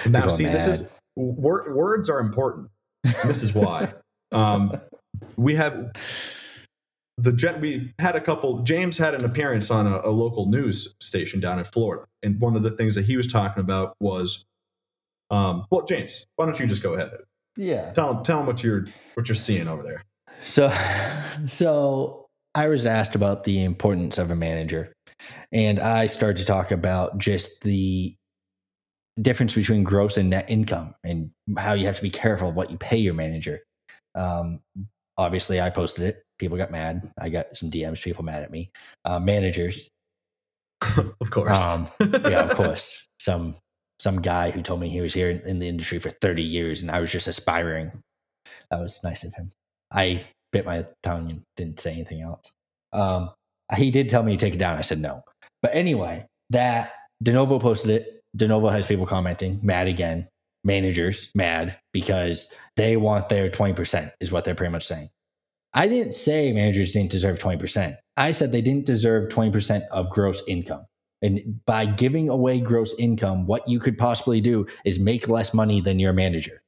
now 0.06 0.26
see 0.28 0.44
mad. 0.44 0.54
this 0.54 0.66
is 0.66 0.88
wor- 1.14 1.72
words 1.74 2.08
are 2.08 2.20
important 2.20 2.68
this 3.24 3.42
is 3.42 3.54
why 3.54 3.92
um 4.32 4.80
we 5.36 5.54
have 5.54 5.92
the 7.18 7.32
gen- 7.32 7.60
we 7.60 7.92
had 7.98 8.16
a 8.16 8.20
couple 8.20 8.62
james 8.62 8.98
had 8.98 9.14
an 9.14 9.24
appearance 9.24 9.70
on 9.70 9.86
a, 9.86 10.00
a, 10.04 10.10
local 10.10 10.46
news 10.46 10.94
station 11.00 11.40
down 11.40 11.58
in 11.58 11.64
florida. 11.64 12.04
And 12.22 12.40
one 12.40 12.56
of 12.56 12.62
the 12.62 12.70
things 12.70 12.94
that 12.94 13.04
he 13.04 13.16
was 13.16 13.26
talking 13.26 13.60
about 13.60 13.94
was 14.00 14.44
um 15.30 15.66
well 15.70 15.84
james 15.84 16.26
why 16.36 16.44
don't 16.44 16.58
you 16.60 16.66
just 16.66 16.82
go 16.82 16.94
ahead? 16.94 17.10
Yeah. 17.56 17.92
Tell 17.92 18.16
him 18.16 18.24
tell 18.24 18.40
him 18.40 18.46
what 18.46 18.62
you're 18.62 18.86
what 19.14 19.28
you're 19.28 19.34
seeing 19.34 19.68
over 19.68 19.82
there. 19.82 20.04
So 20.44 20.72
so 21.48 22.26
I 22.54 22.68
was 22.68 22.86
asked 22.86 23.14
about 23.14 23.44
the 23.44 23.62
importance 23.62 24.18
of 24.18 24.30
a 24.30 24.36
manager, 24.36 24.92
and 25.52 25.78
I 25.78 26.06
started 26.06 26.38
to 26.38 26.46
talk 26.46 26.70
about 26.70 27.18
just 27.18 27.62
the 27.62 28.14
difference 29.20 29.54
between 29.54 29.82
gross 29.82 30.16
and 30.16 30.30
net 30.30 30.46
income 30.48 30.94
and 31.04 31.30
how 31.56 31.72
you 31.72 31.86
have 31.86 31.96
to 31.96 32.02
be 32.02 32.10
careful 32.10 32.50
of 32.50 32.54
what 32.54 32.70
you 32.70 32.76
pay 32.76 32.98
your 32.98 33.14
manager. 33.14 33.60
Um, 34.14 34.60
obviously, 35.16 35.60
I 35.60 35.70
posted 35.70 36.04
it. 36.04 36.22
People 36.38 36.56
got 36.56 36.70
mad. 36.70 37.10
I 37.18 37.28
got 37.28 37.56
some 37.56 37.70
DMs. 37.70 38.02
People 38.02 38.24
mad 38.24 38.42
at 38.42 38.50
me. 38.50 38.70
Uh, 39.04 39.18
managers, 39.18 39.88
of 41.20 41.30
course. 41.30 41.60
Um, 41.60 41.88
yeah, 42.00 42.42
of 42.42 42.50
course. 42.56 43.06
Some 43.20 43.56
some 43.98 44.20
guy 44.20 44.50
who 44.50 44.62
told 44.62 44.80
me 44.80 44.88
he 44.88 45.00
was 45.00 45.14
here 45.14 45.30
in, 45.30 45.40
in 45.40 45.58
the 45.58 45.68
industry 45.68 45.98
for 45.98 46.10
30 46.10 46.42
years 46.42 46.82
and 46.82 46.90
I 46.90 47.00
was 47.00 47.10
just 47.10 47.28
aspiring. 47.28 47.90
That 48.70 48.80
was 48.80 49.00
nice 49.02 49.24
of 49.24 49.32
him. 49.32 49.50
I 49.90 50.26
bit 50.52 50.66
my 50.66 50.86
tongue 51.02 51.30
and 51.30 51.42
didn't 51.56 51.80
say 51.80 51.92
anything 51.92 52.20
else. 52.20 52.52
Um, 52.92 53.30
he 53.74 53.90
did 53.90 54.10
tell 54.10 54.22
me 54.22 54.36
to 54.36 54.38
take 54.38 54.54
it 54.54 54.58
down. 54.58 54.78
I 54.78 54.82
said 54.82 54.98
no. 54.98 55.22
But 55.62 55.74
anyway, 55.74 56.26
that 56.50 56.92
Denovo 57.24 57.60
posted 57.60 57.90
it. 57.90 58.20
Denovo 58.36 58.70
has 58.70 58.86
people 58.86 59.06
commenting, 59.06 59.60
mad 59.62 59.86
again. 59.86 60.28
Managers 60.66 61.30
mad 61.34 61.78
because 61.92 62.52
they 62.76 62.98
want 62.98 63.30
their 63.30 63.48
20%, 63.48 64.10
is 64.20 64.30
what 64.30 64.44
they're 64.44 64.54
pretty 64.54 64.72
much 64.72 64.86
saying. 64.86 65.08
I 65.72 65.88
didn't 65.88 66.14
say 66.14 66.52
managers 66.52 66.92
didn't 66.92 67.10
deserve 67.10 67.38
20%. 67.38 67.96
I 68.16 68.32
said 68.32 68.50
they 68.50 68.62
didn't 68.62 68.86
deserve 68.86 69.30
20% 69.30 69.82
of 69.92 70.10
gross 70.10 70.42
income. 70.48 70.86
And 71.22 71.64
by 71.66 71.86
giving 71.86 72.28
away 72.28 72.60
gross 72.60 72.94
income, 72.98 73.46
what 73.46 73.66
you 73.68 73.80
could 73.80 73.96
possibly 73.96 74.40
do 74.40 74.66
is 74.84 74.98
make 74.98 75.28
less 75.28 75.54
money 75.54 75.80
than 75.80 75.98
your 75.98 76.12
manager. 76.12 76.62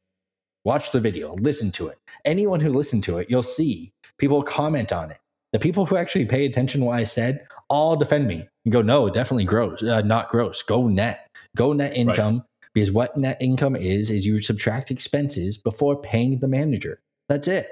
Watch 0.64 0.90
the 0.90 1.00
video, 1.00 1.34
listen 1.34 1.70
to 1.72 1.88
it. 1.88 1.98
Anyone 2.24 2.60
who 2.60 2.72
listened 2.72 3.04
to 3.04 3.18
it, 3.18 3.30
you'll 3.30 3.42
see 3.42 3.92
people 4.18 4.42
comment 4.42 4.92
on 4.92 5.10
it. 5.10 5.18
The 5.52 5.58
people 5.58 5.86
who 5.86 5.96
actually 5.96 6.26
pay 6.26 6.44
attention 6.44 6.80
to 6.80 6.86
what 6.86 6.98
I 6.98 7.04
said 7.04 7.46
all 7.70 7.96
defend 7.96 8.26
me 8.26 8.46
and 8.64 8.72
go, 8.72 8.82
no, 8.82 9.08
definitely 9.08 9.44
gross, 9.44 9.82
uh, 9.82 10.02
not 10.02 10.28
gross. 10.28 10.62
Go 10.62 10.88
net, 10.88 11.26
go 11.56 11.72
net 11.72 11.96
income. 11.96 12.36
Right. 12.36 12.44
Because 12.78 12.92
what 12.92 13.16
net 13.16 13.38
income 13.40 13.74
is, 13.74 14.08
is 14.08 14.24
you 14.24 14.40
subtract 14.40 14.92
expenses 14.92 15.58
before 15.58 16.00
paying 16.00 16.38
the 16.38 16.46
manager. 16.46 17.00
That's 17.28 17.48
it. 17.48 17.68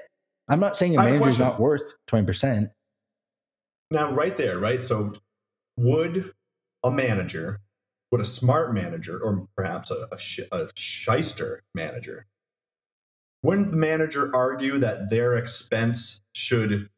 I'm 0.49 0.59
not 0.59 0.77
saying 0.77 0.99
a 0.99 0.99
manager 1.01 1.29
is 1.29 1.39
not 1.39 1.61
worth 1.61 1.95
20%. 2.09 2.73
Now, 3.93 4.11
right 4.11 4.37
there, 4.37 4.59
right? 4.59 4.81
So, 4.81 5.13
would 5.77 6.33
a 6.83 6.91
manager, 6.91 7.61
would 8.11 8.21
a 8.21 8.25
smart 8.25 8.75
manager, 8.75 9.21
or 9.23 9.47
perhaps 9.57 9.93
a, 9.93 10.09
a, 10.11 10.19
sh- 10.19 10.41
a 10.51 10.71
shyster 10.75 11.63
manager, 11.73 12.27
wouldn't 13.45 13.71
the 13.71 13.77
manager 13.77 14.35
argue 14.35 14.77
that 14.79 15.09
their 15.09 15.37
expense 15.37 16.21
should 16.35 16.89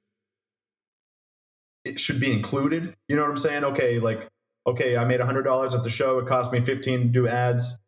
it 1.84 2.00
should 2.00 2.20
be 2.20 2.32
included? 2.32 2.94
You 3.06 3.16
know 3.16 3.22
what 3.22 3.32
I'm 3.32 3.36
saying? 3.36 3.64
Okay, 3.64 3.98
like 3.98 4.28
okay, 4.66 4.96
I 4.96 5.04
made 5.04 5.20
hundred 5.20 5.42
dollars 5.42 5.74
at 5.74 5.82
the 5.82 5.90
show. 5.90 6.18
It 6.18 6.26
cost 6.26 6.50
me 6.52 6.62
15 6.62 7.00
to 7.00 7.08
do 7.08 7.28
ads. 7.28 7.78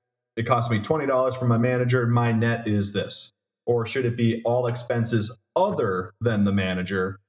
It 0.41 0.47
cost 0.47 0.71
me 0.71 0.81
twenty 0.81 1.05
dollars 1.05 1.37
from 1.37 1.49
my 1.49 1.59
manager. 1.59 2.07
My 2.07 2.33
net 2.33 2.67
is 2.67 2.95
this. 2.95 3.31
Or 3.67 3.85
should 3.85 4.07
it 4.07 4.17
be 4.17 4.41
all 4.47 4.67
expenses 4.67 5.39
other 5.55 6.15
than 6.19 6.45
the 6.45 6.53
manager? 6.53 7.21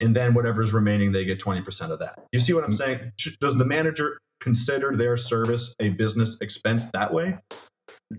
And 0.00 0.14
then 0.14 0.32
whatever's 0.32 0.72
remaining, 0.72 1.10
they 1.10 1.24
get 1.24 1.40
20% 1.40 1.90
of 1.90 1.98
that. 1.98 2.24
You 2.30 2.38
see 2.38 2.52
what 2.52 2.62
I'm 2.62 2.72
saying? 2.72 3.10
Does 3.40 3.56
the 3.56 3.64
manager 3.64 4.18
consider 4.40 4.94
their 4.94 5.16
service 5.16 5.74
a 5.80 5.88
business 5.88 6.40
expense 6.40 6.86
that 6.92 7.12
way? 7.12 7.38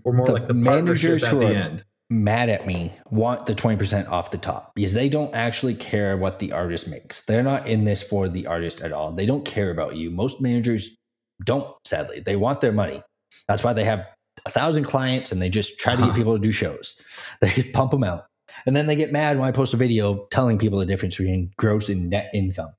Or 0.04 0.12
more 0.12 0.26
the 0.26 0.32
like 0.32 0.48
the 0.48 0.62
partnership 0.62 1.22
at 1.22 1.40
the 1.40 1.46
end? 1.46 1.84
mad 2.10 2.50
at 2.50 2.66
me 2.66 2.92
want 3.10 3.46
the 3.46 3.54
20% 3.54 4.06
off 4.10 4.30
the 4.30 4.36
top 4.36 4.72
because 4.74 4.92
they 4.92 5.08
don't 5.08 5.34
actually 5.34 5.74
care 5.74 6.18
what 6.18 6.40
the 6.40 6.52
artist 6.52 6.88
makes. 6.88 7.24
They're 7.24 7.42
not 7.42 7.66
in 7.66 7.84
this 7.84 8.02
for 8.02 8.28
the 8.28 8.46
artist 8.46 8.82
at 8.82 8.92
all. 8.92 9.12
They 9.12 9.24
don't 9.24 9.46
care 9.46 9.70
about 9.70 9.96
you. 9.96 10.10
Most 10.10 10.42
managers 10.42 10.94
don't, 11.42 11.74
sadly. 11.86 12.20
They 12.20 12.36
want 12.36 12.60
their 12.60 12.72
money. 12.72 13.02
That's 13.48 13.62
why 13.62 13.72
they 13.72 13.84
have 13.84 14.06
a 14.46 14.50
thousand 14.50 14.84
clients 14.84 15.32
and 15.32 15.40
they 15.40 15.48
just 15.48 15.78
try 15.78 15.94
to 15.94 15.98
get 15.98 16.08
uh-huh. 16.08 16.16
people 16.16 16.34
to 16.34 16.42
do 16.42 16.52
shows. 16.52 17.00
They 17.40 17.62
pump 17.62 17.90
them 17.90 18.04
out. 18.04 18.26
And 18.66 18.74
then 18.74 18.86
they 18.86 18.96
get 18.96 19.12
mad 19.12 19.38
when 19.38 19.48
I 19.48 19.52
post 19.52 19.74
a 19.74 19.76
video 19.76 20.26
telling 20.30 20.58
people 20.58 20.78
the 20.78 20.86
difference 20.86 21.16
between 21.16 21.50
gross 21.56 21.88
and 21.88 22.08
net 22.08 22.30
income. 22.32 22.72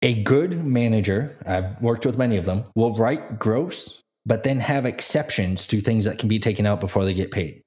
A 0.00 0.22
good 0.22 0.64
manager, 0.64 1.36
I've 1.44 1.80
worked 1.82 2.06
with 2.06 2.16
many 2.16 2.36
of 2.36 2.44
them, 2.44 2.64
will 2.76 2.96
write 2.96 3.38
gross 3.38 4.02
but 4.28 4.42
then 4.42 4.60
have 4.60 4.84
exceptions 4.84 5.66
to 5.66 5.80
things 5.80 6.04
that 6.04 6.18
can 6.18 6.28
be 6.28 6.38
taken 6.38 6.66
out 6.66 6.80
before 6.80 7.04
they 7.04 7.14
get 7.14 7.30
paid. 7.30 7.62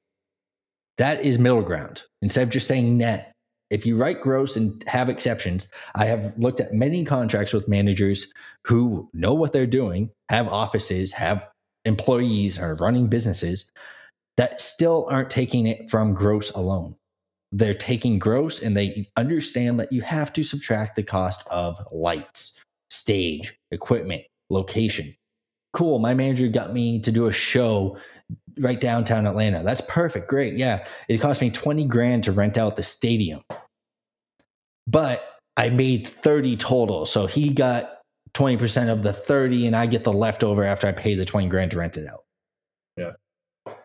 That 1.00 1.26
is 1.26 1.39
middle 1.39 1.63
ground. 1.63 2.04
Instead 2.22 2.44
of 2.44 2.50
just 2.52 2.67
saying 2.67 3.00
net, 3.00 3.34
if 3.71 3.86
you 3.86 3.95
write 3.95 4.21
gross 4.21 4.55
and 4.55 4.84
have 4.88 5.10
exceptions, 5.10 5.69
I 5.95 6.05
have 6.05 6.38
looked 6.38 6.60
at 6.60 6.73
many 6.73 7.05
contracts 7.05 7.53
with 7.53 7.67
managers 7.67 8.27
who 8.67 9.10
know 9.13 9.34
what 9.34 9.53
they're 9.53 9.65
doing, 9.65 10.12
have 10.29 10.47
offices, 10.47 11.13
have 11.13 11.47
employees, 11.86 12.60
are 12.60 12.75
running 12.75 13.07
businesses 13.07 13.71
that 14.38 14.62
still 14.62 15.07
aren't 15.10 15.29
taking 15.29 15.67
it 15.67 15.89
from 15.89 16.13
gross 16.13 16.51
alone. 16.51 16.95
They're 17.51 17.73
taking 17.73 18.19
gross 18.19 18.62
and 18.62 18.77
they 18.77 19.10
understand 19.17 19.79
that 19.79 19.91
you 19.91 20.01
have 20.01 20.31
to 20.34 20.43
subtract 20.43 20.95
the 20.95 21.03
cost 21.03 21.43
of 21.47 21.79
lights, 21.91 22.62
stage, 22.89 23.57
equipment, 23.71 24.23
location 24.49 25.15
cool. 25.73 25.99
My 25.99 26.13
manager 26.13 26.47
got 26.47 26.73
me 26.73 26.99
to 27.01 27.12
do 27.12 27.27
a 27.27 27.31
show 27.31 27.97
right 28.59 28.79
downtown 28.79 29.25
Atlanta. 29.25 29.63
That's 29.63 29.81
perfect. 29.81 30.29
Great. 30.29 30.55
Yeah. 30.55 30.85
It 31.07 31.19
cost 31.19 31.41
me 31.41 31.49
20 31.49 31.85
grand 31.85 32.23
to 32.25 32.31
rent 32.31 32.57
out 32.57 32.75
the 32.75 32.83
stadium. 32.83 33.41
But 34.87 35.23
I 35.57 35.69
made 35.69 36.07
30 36.07 36.57
total. 36.57 37.05
So 37.05 37.27
he 37.27 37.49
got 37.49 37.99
20% 38.33 38.89
of 38.89 39.03
the 39.03 39.13
30 39.13 39.67
and 39.67 39.75
I 39.75 39.85
get 39.85 40.03
the 40.03 40.13
leftover 40.13 40.63
after 40.63 40.87
I 40.87 40.91
pay 40.91 41.15
the 41.15 41.25
20 41.25 41.47
grand 41.47 41.71
to 41.71 41.77
rent 41.77 41.97
it 41.97 42.07
out. 42.07 42.23
Yeah. 42.97 43.11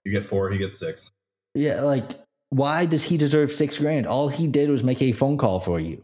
You 0.05 0.12
get 0.12 0.24
four, 0.24 0.50
he 0.50 0.59
gets 0.59 0.79
six. 0.79 1.12
Yeah, 1.55 1.83
like 1.83 2.05
why 2.50 2.87
does 2.87 3.02
he 3.02 3.16
deserve 3.16 3.52
six 3.52 3.79
grand? 3.79 4.07
All 4.07 4.29
he 4.29 4.46
did 4.46 4.70
was 4.70 4.85
make 4.85 5.02
a 5.02 5.12
phone 5.12 5.37
call 5.37 5.61
for 5.61 5.81
you. 5.81 6.02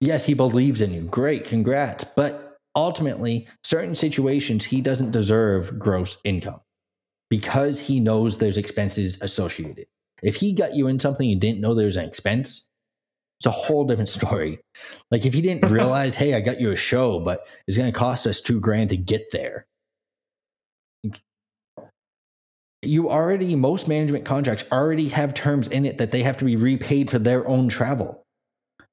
Yes, 0.00 0.26
he 0.26 0.34
believes 0.34 0.80
in 0.80 0.92
you. 0.92 1.02
Great, 1.02 1.44
congrats. 1.44 2.04
But 2.04 2.56
ultimately, 2.74 3.48
certain 3.62 3.94
situations, 3.94 4.64
he 4.64 4.80
doesn't 4.80 5.12
deserve 5.12 5.78
gross 5.78 6.18
income 6.24 6.60
because 7.32 7.80
he 7.80 7.98
knows 7.98 8.36
there's 8.36 8.58
expenses 8.58 9.22
associated. 9.22 9.86
If 10.22 10.36
he 10.36 10.52
got 10.52 10.74
you 10.74 10.88
in 10.88 11.00
something 11.00 11.32
and 11.32 11.40
didn't 11.40 11.62
know 11.62 11.74
there's 11.74 11.96
an 11.96 12.04
expense, 12.04 12.68
it's 13.40 13.46
a 13.46 13.50
whole 13.50 13.86
different 13.86 14.10
story. 14.20 14.58
Like 15.10 15.24
if 15.24 15.32
he 15.32 15.40
didn't 15.40 15.70
realize, 15.72 16.14
hey, 16.14 16.34
I 16.34 16.42
got 16.42 16.60
you 16.60 16.72
a 16.72 16.76
show, 16.76 17.20
but 17.20 17.46
it's 17.66 17.78
going 17.78 17.90
to 17.90 17.98
cost 17.98 18.26
us 18.26 18.42
two 18.42 18.60
grand 18.60 18.90
to 18.90 18.98
get 18.98 19.30
there. 19.32 19.66
You 22.82 23.08
already, 23.08 23.54
most 23.54 23.88
management 23.88 24.26
contracts 24.26 24.66
already 24.70 25.08
have 25.08 25.32
terms 25.32 25.68
in 25.68 25.86
it 25.86 25.96
that 25.96 26.10
they 26.10 26.22
have 26.22 26.36
to 26.36 26.44
be 26.44 26.56
repaid 26.56 27.10
for 27.10 27.18
their 27.18 27.48
own 27.48 27.70
travel. 27.70 28.22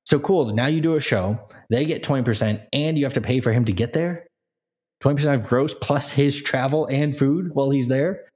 So 0.05 0.17
cool. 0.17 0.53
Now 0.53 0.67
you 0.67 0.79
do 0.79 0.95
a 0.95 1.01
show, 1.01 1.37
they 1.69 1.83
get 1.83 2.03
20%, 2.03 2.65
and 2.71 2.97
you 2.97 3.03
have 3.03 3.15
to 3.15 3.21
pay 3.21 3.41
for 3.41 3.51
him 3.51 3.65
to 3.65 3.73
get 3.73 3.91
there. 3.91 4.27
20% 5.03 5.35
of 5.35 5.45
gross 5.45 5.73
plus 5.73 6.11
his 6.13 6.41
travel 6.41 6.85
and 6.85 7.17
food 7.17 7.53
while 7.53 7.69
he's 7.69 7.89
there. 7.89 8.28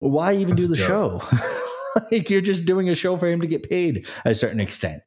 Why 0.00 0.34
even 0.34 0.50
That's 0.50 0.60
do 0.60 0.68
the 0.68 0.76
show? 0.76 1.22
like 2.12 2.30
you're 2.30 2.40
just 2.40 2.64
doing 2.64 2.88
a 2.90 2.94
show 2.94 3.16
for 3.16 3.26
him 3.26 3.40
to 3.40 3.46
get 3.46 3.68
paid 3.68 4.06
a 4.24 4.34
certain 4.34 4.60
extent. 4.60 5.02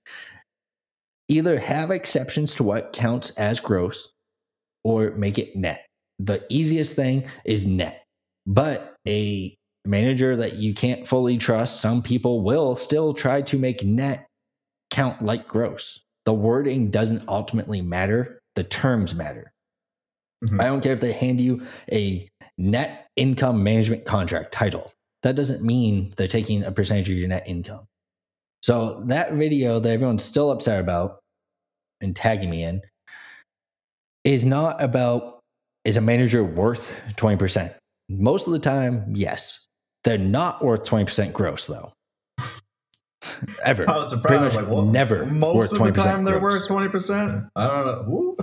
Either 1.28 1.58
have 1.58 1.92
exceptions 1.92 2.56
to 2.56 2.64
what 2.64 2.94
counts 2.94 3.32
as 3.32 3.60
gross 3.60 4.14
or 4.84 5.12
make 5.12 5.40
it 5.40 5.56
net. 5.56 5.86
The 6.20 6.44
easiest 6.50 6.96
thing 6.96 7.26
is 7.46 7.66
net. 7.66 8.04
But 8.46 8.96
a 9.08 9.56
manager 9.86 10.36
that 10.36 10.56
you 10.56 10.74
can't 10.74 11.08
fully 11.08 11.38
trust, 11.38 11.82
some 11.82 12.02
people 12.02 12.44
will 12.44 12.76
still 12.76 13.14
try 13.14 13.42
to 13.44 13.58
make 13.58 13.84
net 13.84 14.28
count 14.90 15.24
like 15.24 15.48
gross. 15.48 16.04
The 16.26 16.34
wording 16.34 16.92
doesn't 16.92 17.28
ultimately 17.28 17.82
matter, 17.82 18.42
the 18.56 18.64
terms 18.64 19.16
matter. 19.16 19.52
Mm-hmm. 20.44 20.62
I 20.62 20.66
don't 20.66 20.82
care 20.82 20.94
if 20.94 21.02
they 21.02 21.14
hand 21.14 21.40
you 21.40 21.66
a 21.92 22.28
net 22.58 23.08
income 23.22 23.64
management 23.64 24.04
contract 24.04 24.52
title 24.52 24.92
that 25.22 25.36
doesn't 25.36 25.64
mean 25.64 26.12
they're 26.18 26.28
taking 26.28 26.64
a 26.64 26.72
percentage 26.72 27.08
of 27.08 27.16
your 27.16 27.28
net 27.28 27.44
income. 27.46 27.86
So 28.64 29.04
that 29.06 29.34
video 29.34 29.80
that 29.80 29.90
everyone's 29.90 30.24
still 30.24 30.50
upset 30.50 30.80
about 30.80 31.20
and 32.02 32.16
tagging 32.16 32.50
me 32.50 32.64
in 32.64 32.82
is 34.24 34.44
not 34.44 34.82
about 34.82 35.40
is 35.86 35.98
a 35.98 36.02
manager 36.02 36.44
worth 36.44 36.92
20%? 37.18 37.74
Most 38.10 38.48
of 38.48 38.54
the 38.54 38.60
time, 38.60 39.14
yes. 39.16 39.68
They're 40.04 40.18
not 40.18 40.64
worth 40.64 40.84
20% 40.84 41.32
gross 41.34 41.68
though. 41.68 41.94
Ever. 43.64 43.88
I 43.88 43.98
was 43.98 44.10
surprised. 44.10 44.56
Like, 44.56 44.68
well, 44.68 44.82
never. 44.82 45.28
Most 45.28 45.74
of 45.74 45.80
the 45.80 45.92
time 45.92 46.24
they're 46.24 46.40
worth 46.40 46.68
20%. 46.68 47.50
I 47.56 47.68
don't 47.68 47.86
know. 48.10 48.36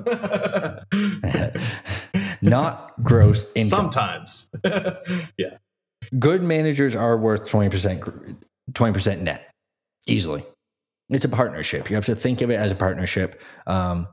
not 2.42 2.92
gross 3.02 3.50
income. 3.54 3.90
Sometimes. 3.90 4.50
yeah. 4.64 5.56
Good 6.18 6.42
managers 6.42 6.94
are 6.94 7.18
worth 7.18 7.48
20% 7.48 8.36
20% 8.72 9.20
net 9.20 9.50
easily. 10.06 10.44
It's 11.10 11.24
a 11.24 11.28
partnership. 11.28 11.88
You 11.88 11.96
have 11.96 12.04
to 12.06 12.14
think 12.14 12.42
of 12.42 12.50
it 12.50 12.56
as 12.56 12.70
a 12.70 12.74
partnership. 12.74 13.40
Um, 13.66 14.08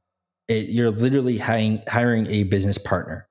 it, 0.48 0.70
you're 0.70 0.92
literally 0.92 1.38
hiring, 1.38 1.82
hiring 1.88 2.28
a 2.28 2.44
business 2.44 2.78
partner. 2.78 3.28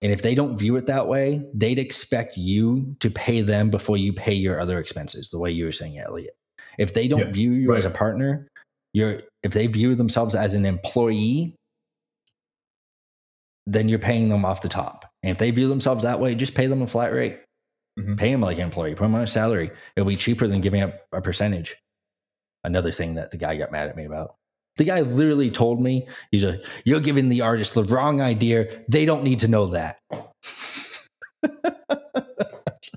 And 0.00 0.10
if 0.10 0.22
they 0.22 0.34
don't 0.34 0.58
view 0.58 0.76
it 0.76 0.86
that 0.86 1.06
way 1.06 1.48
they'd 1.54 1.78
expect 1.78 2.36
you 2.36 2.96
to 3.00 3.08
pay 3.08 3.40
them 3.40 3.70
before 3.70 3.96
you 3.96 4.12
pay 4.12 4.34
your 4.34 4.60
other 4.60 4.78
expenses 4.78 5.30
the 5.30 5.38
way 5.38 5.50
you 5.50 5.64
were 5.64 5.72
saying 5.72 5.98
elliot. 5.98 6.34
If 6.78 6.94
they 6.94 7.06
don't 7.06 7.20
yeah, 7.20 7.32
view 7.32 7.52
you 7.52 7.70
right. 7.70 7.78
as 7.78 7.84
a 7.84 7.90
partner 7.90 8.48
you're 8.92 9.22
if 9.42 9.52
they 9.52 9.66
view 9.66 9.94
themselves 9.94 10.34
as 10.34 10.54
an 10.54 10.64
employee 10.64 11.56
then 13.66 13.88
you're 13.88 13.98
paying 13.98 14.28
them 14.28 14.44
off 14.44 14.62
the 14.62 14.68
top 14.68 15.10
and 15.22 15.30
if 15.30 15.38
they 15.38 15.50
view 15.50 15.68
themselves 15.68 16.02
that 16.02 16.20
way 16.20 16.34
just 16.34 16.54
pay 16.54 16.66
them 16.66 16.82
a 16.82 16.86
flat 16.86 17.12
rate 17.12 17.38
Mm-hmm. 17.98 18.14
Pay 18.16 18.30
them 18.32 18.40
like 18.40 18.56
an 18.56 18.64
employee, 18.64 18.94
put 18.94 19.04
them 19.04 19.14
on 19.14 19.22
a 19.22 19.26
salary. 19.26 19.70
It'll 19.96 20.08
be 20.08 20.16
cheaper 20.16 20.48
than 20.48 20.60
giving 20.60 20.82
up 20.82 20.94
a 21.12 21.20
percentage. 21.20 21.76
Another 22.64 22.92
thing 22.92 23.14
that 23.16 23.30
the 23.30 23.36
guy 23.36 23.56
got 23.56 23.72
mad 23.72 23.88
at 23.88 23.96
me 23.96 24.04
about. 24.04 24.36
The 24.76 24.84
guy 24.84 25.00
literally 25.00 25.50
told 25.50 25.82
me, 25.82 26.08
he's 26.30 26.44
like, 26.44 26.64
You're 26.84 27.00
giving 27.00 27.28
the 27.28 27.42
artist 27.42 27.74
the 27.74 27.84
wrong 27.84 28.22
idea. 28.22 28.82
They 28.88 29.04
don't 29.04 29.24
need 29.24 29.40
to 29.40 29.48
know 29.48 29.66
that. 29.66 29.98
uh 31.42 31.48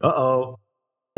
oh. 0.04 0.60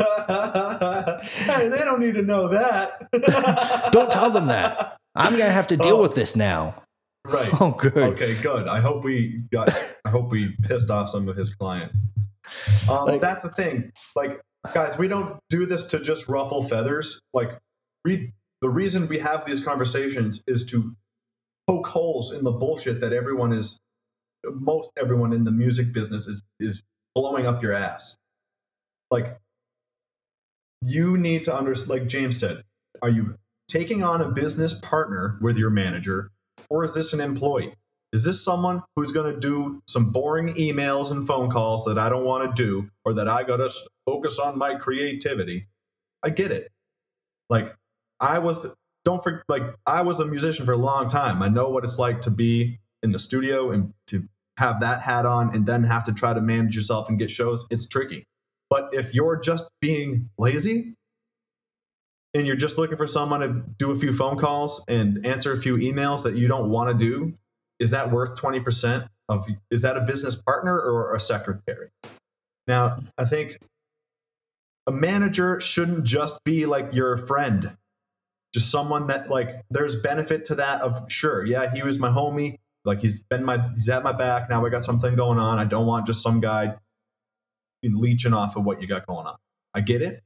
hey, 0.00 1.68
they 1.68 1.78
don't 1.78 2.00
need 2.00 2.14
to 2.14 2.22
know 2.22 2.48
that. 2.48 3.08
don't 3.92 4.10
tell 4.10 4.30
them 4.30 4.46
that. 4.48 4.96
I'm 5.14 5.32
gonna 5.32 5.50
have 5.50 5.66
to 5.68 5.76
deal 5.76 5.96
oh. 5.96 6.02
with 6.02 6.14
this 6.14 6.34
now. 6.34 6.82
Right. 7.28 7.52
Oh, 7.60 7.72
good. 7.72 7.96
Okay, 7.96 8.34
good. 8.40 8.68
I 8.68 8.80
hope 8.80 9.04
we 9.04 9.40
got. 9.52 9.68
I 10.04 10.10
hope 10.10 10.30
we 10.30 10.54
pissed 10.62 10.90
off 10.90 11.10
some 11.10 11.28
of 11.28 11.36
his 11.36 11.54
clients. 11.54 12.00
Um, 12.88 13.06
like, 13.06 13.20
that's 13.20 13.42
the 13.42 13.50
thing. 13.50 13.92
Like, 14.16 14.40
guys, 14.72 14.96
we 14.98 15.08
don't 15.08 15.38
do 15.50 15.66
this 15.66 15.84
to 15.88 16.00
just 16.00 16.28
ruffle 16.28 16.62
feathers. 16.62 17.20
Like, 17.34 17.58
we, 18.04 18.32
the 18.62 18.70
reason 18.70 19.08
we 19.08 19.18
have 19.18 19.44
these 19.44 19.60
conversations 19.60 20.42
is 20.46 20.64
to 20.66 20.94
poke 21.66 21.86
holes 21.88 22.32
in 22.32 22.44
the 22.44 22.50
bullshit 22.50 23.00
that 23.00 23.12
everyone 23.12 23.52
is, 23.52 23.78
most 24.44 24.90
everyone 24.96 25.32
in 25.32 25.44
the 25.44 25.50
music 25.50 25.92
business 25.92 26.26
is, 26.26 26.42
is 26.58 26.82
blowing 27.14 27.46
up 27.46 27.62
your 27.62 27.72
ass. 27.72 28.16
Like, 29.10 29.38
you 30.80 31.18
need 31.18 31.44
to 31.44 31.54
understand, 31.54 31.90
like 31.90 32.08
James 32.08 32.38
said, 32.38 32.62
are 33.02 33.10
you 33.10 33.36
taking 33.68 34.02
on 34.02 34.20
a 34.20 34.30
business 34.30 34.72
partner 34.72 35.38
with 35.42 35.56
your 35.56 35.70
manager 35.70 36.30
or 36.70 36.84
is 36.84 36.94
this 36.94 37.12
an 37.12 37.20
employee? 37.20 37.74
Is 38.12 38.24
this 38.24 38.42
someone 38.42 38.82
who's 38.96 39.12
going 39.12 39.32
to 39.32 39.38
do 39.38 39.82
some 39.86 40.12
boring 40.12 40.54
emails 40.54 41.10
and 41.10 41.26
phone 41.26 41.50
calls 41.50 41.84
that 41.84 41.98
I 41.98 42.08
don't 42.08 42.24
want 42.24 42.56
to 42.56 42.62
do 42.62 42.88
or 43.04 43.12
that 43.14 43.28
I 43.28 43.42
got 43.42 43.58
to 43.58 43.70
focus 44.06 44.38
on 44.38 44.56
my 44.56 44.76
creativity? 44.76 45.66
I 46.22 46.30
get 46.30 46.50
it. 46.50 46.70
Like 47.50 47.74
I 48.20 48.38
was 48.38 48.66
don't 49.04 49.22
forget 49.22 49.42
like 49.48 49.62
I 49.86 50.02
was 50.02 50.20
a 50.20 50.26
musician 50.26 50.64
for 50.64 50.72
a 50.72 50.78
long 50.78 51.08
time. 51.08 51.42
I 51.42 51.48
know 51.48 51.68
what 51.68 51.84
it's 51.84 51.98
like 51.98 52.22
to 52.22 52.30
be 52.30 52.80
in 53.02 53.10
the 53.10 53.18
studio 53.18 53.70
and 53.70 53.92
to 54.08 54.24
have 54.58 54.80
that 54.80 55.02
hat 55.02 55.24
on 55.24 55.54
and 55.54 55.66
then 55.66 55.84
have 55.84 56.04
to 56.04 56.12
try 56.12 56.34
to 56.34 56.40
manage 56.40 56.74
yourself 56.74 57.08
and 57.08 57.18
get 57.18 57.30
shows. 57.30 57.66
It's 57.70 57.86
tricky. 57.86 58.24
But 58.70 58.88
if 58.92 59.14
you're 59.14 59.36
just 59.36 59.68
being 59.80 60.30
lazy 60.36 60.94
and 62.34 62.46
you're 62.46 62.56
just 62.56 62.78
looking 62.78 62.96
for 62.96 63.06
someone 63.06 63.40
to 63.40 63.62
do 63.78 63.90
a 63.90 63.94
few 63.94 64.12
phone 64.12 64.36
calls 64.36 64.84
and 64.88 65.24
answer 65.24 65.52
a 65.52 65.56
few 65.56 65.76
emails 65.76 66.22
that 66.22 66.36
you 66.36 66.48
don't 66.48 66.70
want 66.70 66.96
to 66.96 67.04
do 67.04 67.34
is 67.78 67.90
that 67.90 68.10
worth 68.10 68.40
20% 68.40 69.08
of 69.28 69.48
is 69.70 69.82
that 69.82 69.96
a 69.96 70.00
business 70.00 70.34
partner 70.34 70.78
or 70.78 71.14
a 71.14 71.20
secretary? 71.20 71.88
Now 72.66 73.00
i 73.16 73.24
think 73.24 73.58
a 74.86 74.92
manager 74.92 75.60
shouldn't 75.60 76.04
just 76.04 76.42
be 76.44 76.66
like 76.66 76.92
your 76.92 77.16
friend. 77.16 77.76
Just 78.54 78.70
someone 78.70 79.06
that 79.08 79.30
like 79.30 79.62
there's 79.70 79.96
benefit 79.96 80.46
to 80.46 80.54
that 80.56 80.80
of 80.80 81.10
sure 81.10 81.44
yeah 81.44 81.72
he 81.74 81.82
was 81.82 81.98
my 81.98 82.08
homie 82.08 82.58
like 82.84 83.00
he's 83.00 83.20
been 83.20 83.44
my 83.44 83.62
he's 83.74 83.88
at 83.88 84.02
my 84.02 84.12
back 84.12 84.48
now 84.48 84.64
I 84.64 84.70
got 84.70 84.84
something 84.84 85.14
going 85.16 85.38
on 85.38 85.58
i 85.58 85.64
don't 85.64 85.86
want 85.86 86.06
just 86.06 86.22
some 86.22 86.40
guy 86.40 86.74
leeching 87.82 88.32
off 88.32 88.56
of 88.56 88.64
what 88.64 88.80
you 88.80 88.88
got 88.88 89.06
going 89.06 89.26
on. 89.26 89.36
I 89.74 89.80
get 89.80 90.02
it 90.02 90.22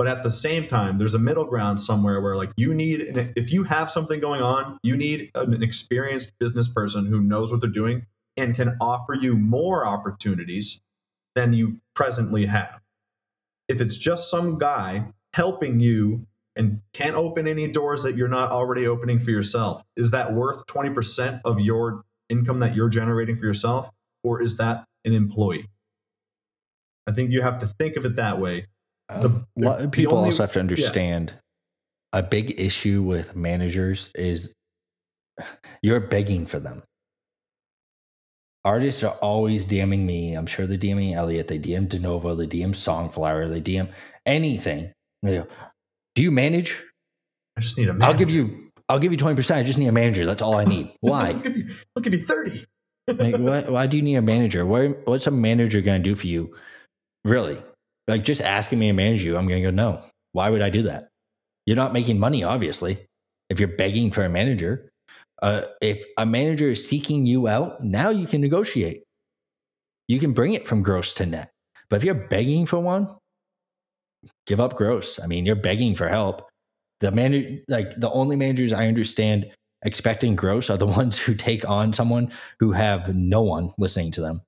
but 0.00 0.08
at 0.08 0.24
the 0.24 0.30
same 0.30 0.66
time 0.66 0.96
there's 0.96 1.12
a 1.12 1.18
middle 1.18 1.44
ground 1.44 1.78
somewhere 1.78 2.22
where 2.22 2.34
like 2.34 2.48
you 2.56 2.72
need 2.72 3.30
if 3.36 3.52
you 3.52 3.64
have 3.64 3.90
something 3.90 4.18
going 4.18 4.40
on 4.40 4.78
you 4.82 4.96
need 4.96 5.30
an 5.34 5.62
experienced 5.62 6.32
business 6.40 6.68
person 6.68 7.04
who 7.04 7.20
knows 7.20 7.52
what 7.52 7.60
they're 7.60 7.68
doing 7.68 8.06
and 8.34 8.56
can 8.56 8.78
offer 8.80 9.12
you 9.12 9.36
more 9.36 9.86
opportunities 9.86 10.80
than 11.34 11.52
you 11.52 11.82
presently 11.94 12.46
have. 12.46 12.80
If 13.68 13.82
it's 13.82 13.98
just 13.98 14.30
some 14.30 14.58
guy 14.58 15.12
helping 15.34 15.80
you 15.80 16.26
and 16.56 16.80
can't 16.94 17.14
open 17.14 17.46
any 17.46 17.68
doors 17.68 18.02
that 18.02 18.16
you're 18.16 18.26
not 18.26 18.50
already 18.50 18.86
opening 18.86 19.20
for 19.20 19.32
yourself 19.32 19.82
is 19.98 20.12
that 20.12 20.32
worth 20.32 20.64
20% 20.64 21.42
of 21.44 21.60
your 21.60 22.04
income 22.30 22.60
that 22.60 22.74
you're 22.74 22.88
generating 22.88 23.36
for 23.36 23.44
yourself 23.44 23.90
or 24.24 24.40
is 24.40 24.56
that 24.56 24.86
an 25.04 25.12
employee? 25.12 25.68
I 27.06 27.12
think 27.12 27.32
you 27.32 27.42
have 27.42 27.58
to 27.58 27.66
think 27.66 27.96
of 27.96 28.06
it 28.06 28.16
that 28.16 28.40
way 28.40 28.66
the, 29.18 29.28
um, 29.28 29.46
the, 29.56 29.88
people 29.90 30.16
only, 30.16 30.28
also 30.28 30.42
have 30.42 30.52
to 30.52 30.60
understand 30.60 31.32
yeah. 32.12 32.20
a 32.20 32.22
big 32.22 32.60
issue 32.60 33.02
with 33.02 33.34
managers 33.34 34.10
is 34.14 34.54
you're 35.82 36.00
begging 36.00 36.46
for 36.46 36.60
them. 36.60 36.82
Artists 38.64 39.02
are 39.02 39.14
always 39.22 39.66
DMing 39.66 40.00
me. 40.00 40.34
I'm 40.34 40.46
sure 40.46 40.66
they're 40.66 40.76
DMing 40.76 41.14
Elliot. 41.14 41.48
They 41.48 41.58
DM 41.58 41.88
DeNovo. 41.88 42.36
They 42.36 42.46
DM 42.46 42.76
Songflower. 42.76 43.48
They 43.48 43.60
DM 43.60 43.88
anything. 44.26 44.92
They 45.22 45.38
go, 45.38 45.46
Do 46.14 46.22
you 46.22 46.30
manage? 46.30 46.78
I 47.56 47.62
just 47.62 47.78
need 47.78 47.88
a 47.88 47.94
manager. 47.94 48.12
I'll 48.12 48.18
give 48.18 48.30
you. 48.30 48.70
I'll 48.90 48.98
give 48.98 49.12
you 49.12 49.18
twenty 49.18 49.36
percent. 49.36 49.60
I 49.60 49.62
just 49.62 49.78
need 49.78 49.86
a 49.86 49.92
manager. 49.92 50.26
That's 50.26 50.42
all 50.42 50.56
I 50.56 50.64
need. 50.64 50.92
Why? 51.00 51.28
I'll, 51.28 51.38
give 51.38 51.56
you, 51.56 51.74
I'll 51.96 52.02
give 52.02 52.12
you 52.12 52.26
thirty. 52.26 52.66
like, 53.08 53.36
why, 53.36 53.62
why 53.62 53.86
do 53.86 53.96
you 53.96 54.02
need 54.02 54.16
a 54.16 54.22
manager? 54.22 54.64
What, 54.64 55.06
what's 55.06 55.26
a 55.26 55.32
manager 55.32 55.80
going 55.80 56.00
to 56.00 56.08
do 56.08 56.14
for 56.14 56.26
you? 56.28 56.54
Really. 57.24 57.60
Like 58.10 58.24
just 58.24 58.42
asking 58.42 58.78
me 58.80 58.88
to 58.88 58.92
manage 58.92 59.22
you, 59.22 59.36
I'm 59.36 59.46
going 59.46 59.62
to 59.62 59.70
go, 59.70 59.74
no. 59.74 60.02
Why 60.32 60.50
would 60.50 60.62
I 60.62 60.70
do 60.70 60.82
that? 60.82 61.08
You're 61.66 61.76
not 61.76 61.92
making 61.92 62.18
money, 62.18 62.42
obviously. 62.42 62.98
If 63.48 63.58
you're 63.58 63.68
begging 63.68 64.10
for 64.10 64.24
a 64.24 64.28
manager, 64.28 64.90
uh, 65.42 65.62
if 65.80 66.04
a 66.18 66.26
manager 66.26 66.70
is 66.70 66.86
seeking 66.86 67.26
you 67.26 67.48
out, 67.48 67.82
now 67.82 68.10
you 68.10 68.26
can 68.26 68.40
negotiate. 68.40 69.04
You 70.08 70.18
can 70.18 70.32
bring 70.32 70.54
it 70.54 70.66
from 70.66 70.82
gross 70.82 71.12
to 71.14 71.26
net. 71.26 71.50
But 71.88 71.96
if 71.96 72.04
you're 72.04 72.14
begging 72.14 72.66
for 72.66 72.78
one, 72.78 73.08
give 74.46 74.60
up 74.60 74.76
gross. 74.76 75.20
I 75.20 75.26
mean, 75.26 75.46
you're 75.46 75.56
begging 75.56 75.94
for 75.94 76.08
help. 76.08 76.48
The 77.00 77.10
man, 77.10 77.62
like 77.68 77.98
the 77.98 78.10
only 78.10 78.36
managers 78.36 78.72
I 78.72 78.86
understand 78.86 79.50
expecting 79.84 80.36
gross 80.36 80.68
are 80.68 80.76
the 80.76 80.86
ones 80.98 81.18
who 81.18 81.34
take 81.34 81.68
on 81.68 81.92
someone 81.92 82.30
who 82.58 82.72
have 82.72 83.14
no 83.14 83.42
one 83.42 83.72
listening 83.78 84.10
to 84.12 84.20
them 84.20 84.42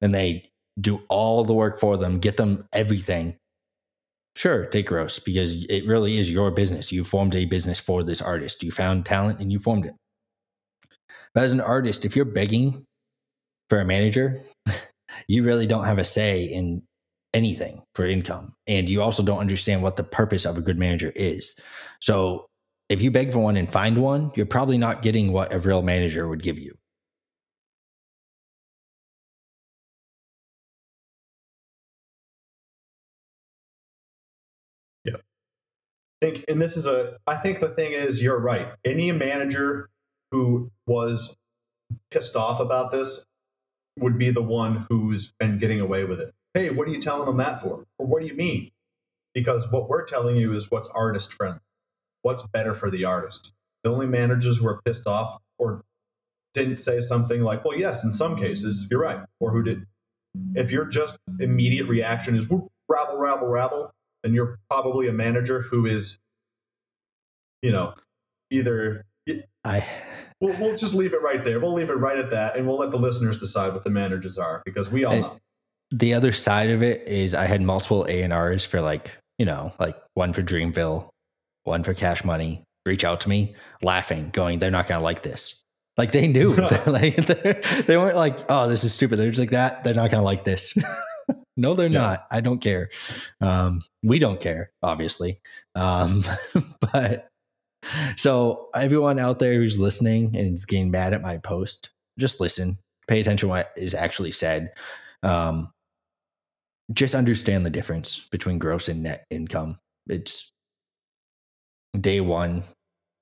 and 0.00 0.14
they 0.14 0.50
do 0.80 1.02
all 1.08 1.44
the 1.44 1.54
work 1.54 1.80
for 1.80 1.96
them, 1.96 2.18
get 2.18 2.36
them 2.36 2.66
everything. 2.72 3.36
Sure, 4.34 4.66
take 4.66 4.86
gross 4.86 5.18
because 5.18 5.64
it 5.64 5.86
really 5.86 6.18
is 6.18 6.30
your 6.30 6.50
business. 6.50 6.92
You 6.92 7.04
formed 7.04 7.34
a 7.34 7.46
business 7.46 7.80
for 7.80 8.02
this 8.02 8.20
artist. 8.20 8.62
You 8.62 8.70
found 8.70 9.06
talent 9.06 9.40
and 9.40 9.50
you 9.50 9.58
formed 9.58 9.86
it. 9.86 9.94
But 11.34 11.44
as 11.44 11.52
an 11.52 11.60
artist, 11.60 12.04
if 12.04 12.14
you're 12.14 12.26
begging 12.26 12.84
for 13.70 13.80
a 13.80 13.84
manager, 13.84 14.42
you 15.28 15.42
really 15.42 15.66
don't 15.66 15.84
have 15.84 15.98
a 15.98 16.04
say 16.04 16.44
in 16.44 16.82
anything 17.32 17.82
for 17.94 18.06
income. 18.06 18.54
And 18.66 18.88
you 18.88 19.02
also 19.02 19.22
don't 19.22 19.38
understand 19.38 19.82
what 19.82 19.96
the 19.96 20.04
purpose 20.04 20.44
of 20.44 20.56
a 20.56 20.62
good 20.62 20.78
manager 20.78 21.12
is. 21.14 21.58
So 22.00 22.46
if 22.88 23.02
you 23.02 23.10
beg 23.10 23.32
for 23.32 23.40
one 23.40 23.56
and 23.56 23.70
find 23.70 24.02
one, 24.02 24.32
you're 24.34 24.46
probably 24.46 24.78
not 24.78 25.02
getting 25.02 25.32
what 25.32 25.52
a 25.52 25.58
real 25.58 25.82
manager 25.82 26.28
would 26.28 26.42
give 26.42 26.58
you. 26.58 26.76
Think, 36.30 36.44
and 36.48 36.60
this 36.60 36.76
is 36.76 36.86
a, 36.86 37.16
I 37.26 37.36
think 37.36 37.60
the 37.60 37.68
thing 37.68 37.92
is, 37.92 38.22
you're 38.22 38.38
right. 38.38 38.68
Any 38.84 39.12
manager 39.12 39.88
who 40.30 40.70
was 40.86 41.36
pissed 42.10 42.36
off 42.36 42.60
about 42.60 42.92
this 42.92 43.24
would 43.98 44.18
be 44.18 44.30
the 44.30 44.42
one 44.42 44.86
who's 44.88 45.32
been 45.38 45.58
getting 45.58 45.80
away 45.80 46.04
with 46.04 46.20
it. 46.20 46.32
Hey, 46.54 46.70
what 46.70 46.88
are 46.88 46.90
you 46.90 47.00
telling 47.00 47.26
them 47.26 47.36
that 47.38 47.60
for? 47.60 47.84
Or 47.98 48.06
what 48.06 48.22
do 48.22 48.28
you 48.28 48.34
mean? 48.34 48.70
Because 49.34 49.70
what 49.70 49.88
we're 49.88 50.04
telling 50.04 50.36
you 50.36 50.52
is 50.52 50.70
what's 50.70 50.88
artist 50.88 51.32
friendly, 51.32 51.60
what's 52.22 52.46
better 52.48 52.74
for 52.74 52.90
the 52.90 53.04
artist. 53.04 53.52
The 53.84 53.90
only 53.90 54.06
managers 54.06 54.58
who 54.58 54.66
are 54.66 54.80
pissed 54.84 55.06
off 55.06 55.40
or 55.58 55.82
didn't 56.54 56.78
say 56.78 57.00
something 57.00 57.42
like, 57.42 57.64
well, 57.64 57.78
yes, 57.78 58.02
in 58.02 58.12
some 58.12 58.36
cases, 58.36 58.88
you're 58.90 59.00
right, 59.00 59.20
or 59.40 59.50
who 59.52 59.62
did. 59.62 59.86
If 60.54 60.70
your 60.70 60.86
just 60.86 61.18
immediate 61.38 61.86
reaction 61.86 62.36
is 62.36 62.46
rabble, 62.88 63.18
rabble, 63.18 63.48
rabble, 63.48 63.92
then 64.26 64.34
you're 64.34 64.58
probably 64.68 65.06
a 65.06 65.12
manager 65.12 65.60
who 65.60 65.86
is, 65.86 66.18
you 67.62 67.70
know, 67.70 67.94
either 68.50 69.04
I 69.64 69.86
we'll, 70.40 70.58
we'll 70.58 70.76
just 70.76 70.94
leave 70.94 71.14
it 71.14 71.22
right 71.22 71.44
there. 71.44 71.60
We'll 71.60 71.72
leave 71.72 71.90
it 71.90 71.94
right 71.94 72.18
at 72.18 72.32
that, 72.32 72.56
and 72.56 72.66
we'll 72.66 72.78
let 72.78 72.90
the 72.90 72.98
listeners 72.98 73.38
decide 73.38 73.72
what 73.72 73.84
the 73.84 73.90
managers 73.90 74.36
are 74.36 74.62
because 74.64 74.90
we 74.90 75.04
all 75.04 75.12
and 75.12 75.22
know. 75.22 75.38
The 75.92 76.14
other 76.14 76.32
side 76.32 76.70
of 76.70 76.82
it 76.82 77.06
is 77.06 77.34
I 77.34 77.46
had 77.46 77.62
multiple 77.62 78.04
A 78.08 78.22
and 78.22 78.32
R's 78.32 78.64
for 78.64 78.80
like 78.80 79.12
you 79.38 79.46
know 79.46 79.72
like 79.78 79.96
one 80.14 80.32
for 80.32 80.42
Dreamville, 80.42 81.08
one 81.62 81.84
for 81.84 81.94
Cash 81.94 82.24
Money. 82.24 82.64
Reach 82.84 83.04
out 83.04 83.20
to 83.22 83.28
me, 83.28 83.54
laughing, 83.82 84.30
going, 84.32 84.58
"They're 84.58 84.70
not 84.72 84.88
going 84.88 84.98
to 84.98 85.04
like 85.04 85.22
this." 85.22 85.62
Like 85.96 86.10
they 86.10 86.26
knew, 86.26 86.54
they're 86.54 86.82
like 86.86 87.16
they're, 87.26 87.62
they 87.86 87.96
weren't 87.96 88.16
like, 88.16 88.44
"Oh, 88.48 88.68
this 88.68 88.82
is 88.82 88.92
stupid." 88.92 89.18
They're 89.18 89.30
just 89.30 89.40
like 89.40 89.50
that. 89.50 89.84
They're 89.84 89.94
not 89.94 90.10
going 90.10 90.20
to 90.20 90.24
like 90.24 90.44
this. 90.44 90.76
no, 91.56 91.74
they're 91.74 91.88
yeah. 91.88 91.98
not. 91.98 92.26
I 92.30 92.40
don't 92.40 92.60
care. 92.60 92.90
Um, 93.40 93.82
we 94.02 94.18
don't 94.18 94.40
care, 94.40 94.70
obviously. 94.82 95.40
Um, 95.74 96.24
but 96.92 97.28
so 98.16 98.68
everyone 98.74 99.18
out 99.18 99.38
there 99.38 99.54
who's 99.54 99.78
listening 99.78 100.36
and 100.36 100.54
is 100.54 100.64
getting 100.64 100.90
mad 100.90 101.12
at 101.12 101.22
my 101.22 101.38
post, 101.38 101.90
just 102.18 102.40
listen. 102.40 102.76
Pay 103.08 103.20
attention 103.20 103.48
to 103.48 103.50
what 103.50 103.72
is 103.76 103.94
actually 103.94 104.32
said. 104.32 104.72
Um, 105.22 105.70
just 106.92 107.14
understand 107.14 107.64
the 107.64 107.70
difference 107.70 108.26
between 108.30 108.58
gross 108.58 108.88
and 108.88 109.02
net 109.02 109.24
income. 109.30 109.78
It's 110.08 110.50
day 112.00 112.20
one 112.20 112.64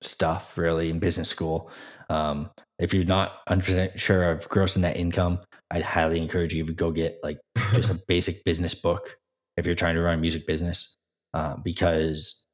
stuff, 0.02 0.56
really, 0.58 0.90
in 0.90 0.98
business 0.98 1.28
school. 1.28 1.70
Um, 2.10 2.50
if 2.78 2.92
you're 2.92 3.04
not 3.04 3.46
100% 3.48 3.98
sure 3.98 4.30
of 4.30 4.48
gross 4.48 4.76
and 4.76 4.82
net 4.82 4.96
income, 4.96 5.38
I'd 5.74 5.82
highly 5.82 6.20
encourage 6.20 6.54
you 6.54 6.64
to 6.64 6.72
go 6.72 6.92
get 6.92 7.18
like 7.24 7.40
just 7.72 7.90
a 7.90 7.94
basic 8.08 8.44
business 8.44 8.74
book 8.74 9.16
if 9.56 9.66
you're 9.66 9.74
trying 9.74 9.96
to 9.96 10.02
run 10.02 10.14
a 10.14 10.20
music 10.20 10.46
business, 10.46 10.96
uh, 11.34 11.56
because 11.56 12.46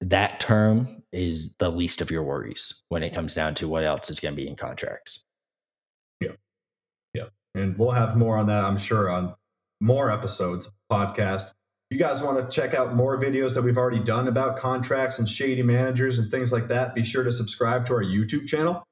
that 0.00 0.40
term 0.40 1.02
is 1.12 1.52
the 1.58 1.70
least 1.70 2.00
of 2.00 2.10
your 2.10 2.22
worries 2.22 2.82
when 2.88 3.02
it 3.02 3.12
comes 3.12 3.34
down 3.34 3.54
to 3.56 3.68
what 3.68 3.84
else 3.84 4.10
is 4.10 4.20
going 4.20 4.34
to 4.34 4.40
be 4.40 4.48
in 4.48 4.56
contracts. 4.56 5.24
Yeah. 6.20 6.32
Yeah. 7.12 7.26
And 7.54 7.76
we'll 7.76 7.90
have 7.90 8.16
more 8.16 8.38
on 8.38 8.46
that, 8.46 8.64
I'm 8.64 8.78
sure, 8.78 9.10
on 9.10 9.34
more 9.82 10.10
episodes 10.10 10.72
podcast. 10.90 11.50
If 11.90 11.98
you 11.98 11.98
guys 11.98 12.22
want 12.22 12.40
to 12.40 12.48
check 12.48 12.72
out 12.72 12.94
more 12.94 13.20
videos 13.20 13.54
that 13.54 13.62
we've 13.62 13.76
already 13.76 14.02
done 14.02 14.28
about 14.28 14.56
contracts 14.56 15.18
and 15.18 15.28
shady 15.28 15.62
managers 15.62 16.18
and 16.18 16.30
things 16.30 16.52
like 16.52 16.68
that, 16.68 16.94
be 16.94 17.04
sure 17.04 17.22
to 17.22 17.32
subscribe 17.32 17.84
to 17.86 17.92
our 17.92 18.02
YouTube 18.02 18.46
channel 18.46 18.82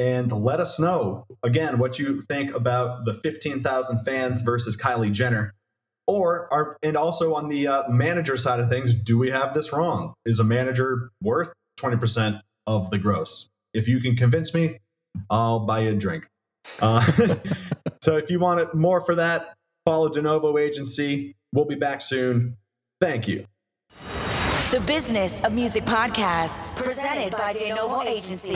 and 0.00 0.32
let 0.32 0.60
us 0.60 0.80
know 0.80 1.26
again 1.42 1.78
what 1.78 1.98
you 1.98 2.22
think 2.22 2.54
about 2.54 3.04
the 3.04 3.12
15,000 3.12 3.98
fans 3.98 4.40
versus 4.40 4.74
Kylie 4.74 5.12
Jenner. 5.12 5.52
Or 6.06 6.78
and 6.82 6.96
also 6.96 7.34
on 7.34 7.48
the 7.48 7.68
uh, 7.68 7.88
manager 7.90 8.36
side 8.36 8.60
of 8.60 8.70
things 8.70 8.94
do 8.94 9.18
we 9.18 9.30
have 9.30 9.52
this 9.52 9.72
wrong? 9.72 10.14
Is 10.24 10.40
a 10.40 10.44
manager 10.44 11.10
worth 11.22 11.52
20% 11.78 12.40
of 12.66 12.90
the 12.90 12.98
gross? 12.98 13.50
If 13.74 13.86
you 13.86 14.00
can 14.00 14.16
convince 14.16 14.54
me 14.54 14.78
i'll 15.28 15.60
buy 15.60 15.80
you 15.80 15.90
a 15.90 15.94
drink. 15.94 16.24
Uh, 16.80 17.04
so 18.02 18.16
if 18.16 18.30
you 18.30 18.38
want 18.38 18.60
it 18.60 18.74
more 18.74 19.00
for 19.00 19.16
that 19.16 19.54
follow 19.84 20.08
denovo 20.08 20.60
agency. 20.60 21.34
We'll 21.52 21.64
be 21.64 21.74
back 21.74 22.00
soon. 22.00 22.56
Thank 23.00 23.28
you 23.28 23.44
the 24.70 24.80
business 24.80 25.40
of 25.40 25.52
music 25.52 25.84
podcast 25.84 26.52
presented 26.76 27.32
by 27.32 27.52
denovo 27.52 28.06
agency 28.06 28.54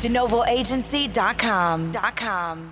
denovoagency.com.com. 0.00 2.70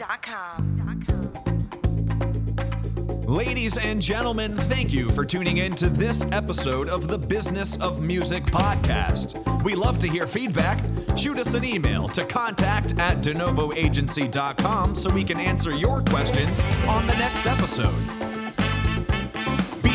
Ladies 3.26 3.78
and 3.78 4.02
gentlemen, 4.02 4.54
thank 4.54 4.92
you 4.92 5.08
for 5.08 5.24
tuning 5.24 5.56
in 5.56 5.74
to 5.76 5.88
this 5.88 6.22
episode 6.32 6.90
of 6.90 7.08
the 7.08 7.16
Business 7.16 7.80
of 7.80 8.02
Music 8.02 8.44
podcast. 8.44 9.62
We 9.64 9.74
love 9.74 9.98
to 10.00 10.08
hear 10.08 10.26
feedback. 10.26 10.84
Shoot 11.16 11.38
us 11.38 11.54
an 11.54 11.64
email 11.64 12.08
to 12.08 12.26
contact 12.26 12.98
at 12.98 13.22
denovoagency.com 13.22 14.96
so 14.96 15.10
we 15.14 15.24
can 15.24 15.40
answer 15.40 15.74
your 15.74 16.02
questions 16.02 16.62
on 16.86 17.06
the 17.06 17.14
next 17.14 17.46
episode. 17.46 18.41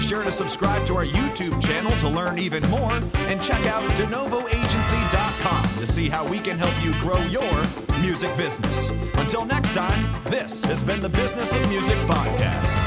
Sure 0.07 0.23
to 0.23 0.31
subscribe 0.31 0.85
to 0.85 0.95
our 0.95 1.03
YouTube 1.05 1.61
channel 1.61 1.91
to 1.97 2.07
learn 2.07 2.39
even 2.39 2.65
more 2.69 2.93
and 3.27 3.43
check 3.43 3.65
out 3.65 3.83
denovoagency.com 3.97 5.79
to 5.79 5.85
see 5.85 6.07
how 6.07 6.25
we 6.25 6.39
can 6.39 6.57
help 6.57 6.73
you 6.81 6.93
grow 7.01 7.21
your 7.25 7.99
music 7.99 8.35
business. 8.37 8.91
Until 9.15 9.43
next 9.43 9.73
time, 9.73 10.13
this 10.31 10.63
has 10.63 10.81
been 10.81 11.01
the 11.01 11.09
Business 11.09 11.53
of 11.53 11.67
Music 11.67 11.97
podcast. 12.07 12.86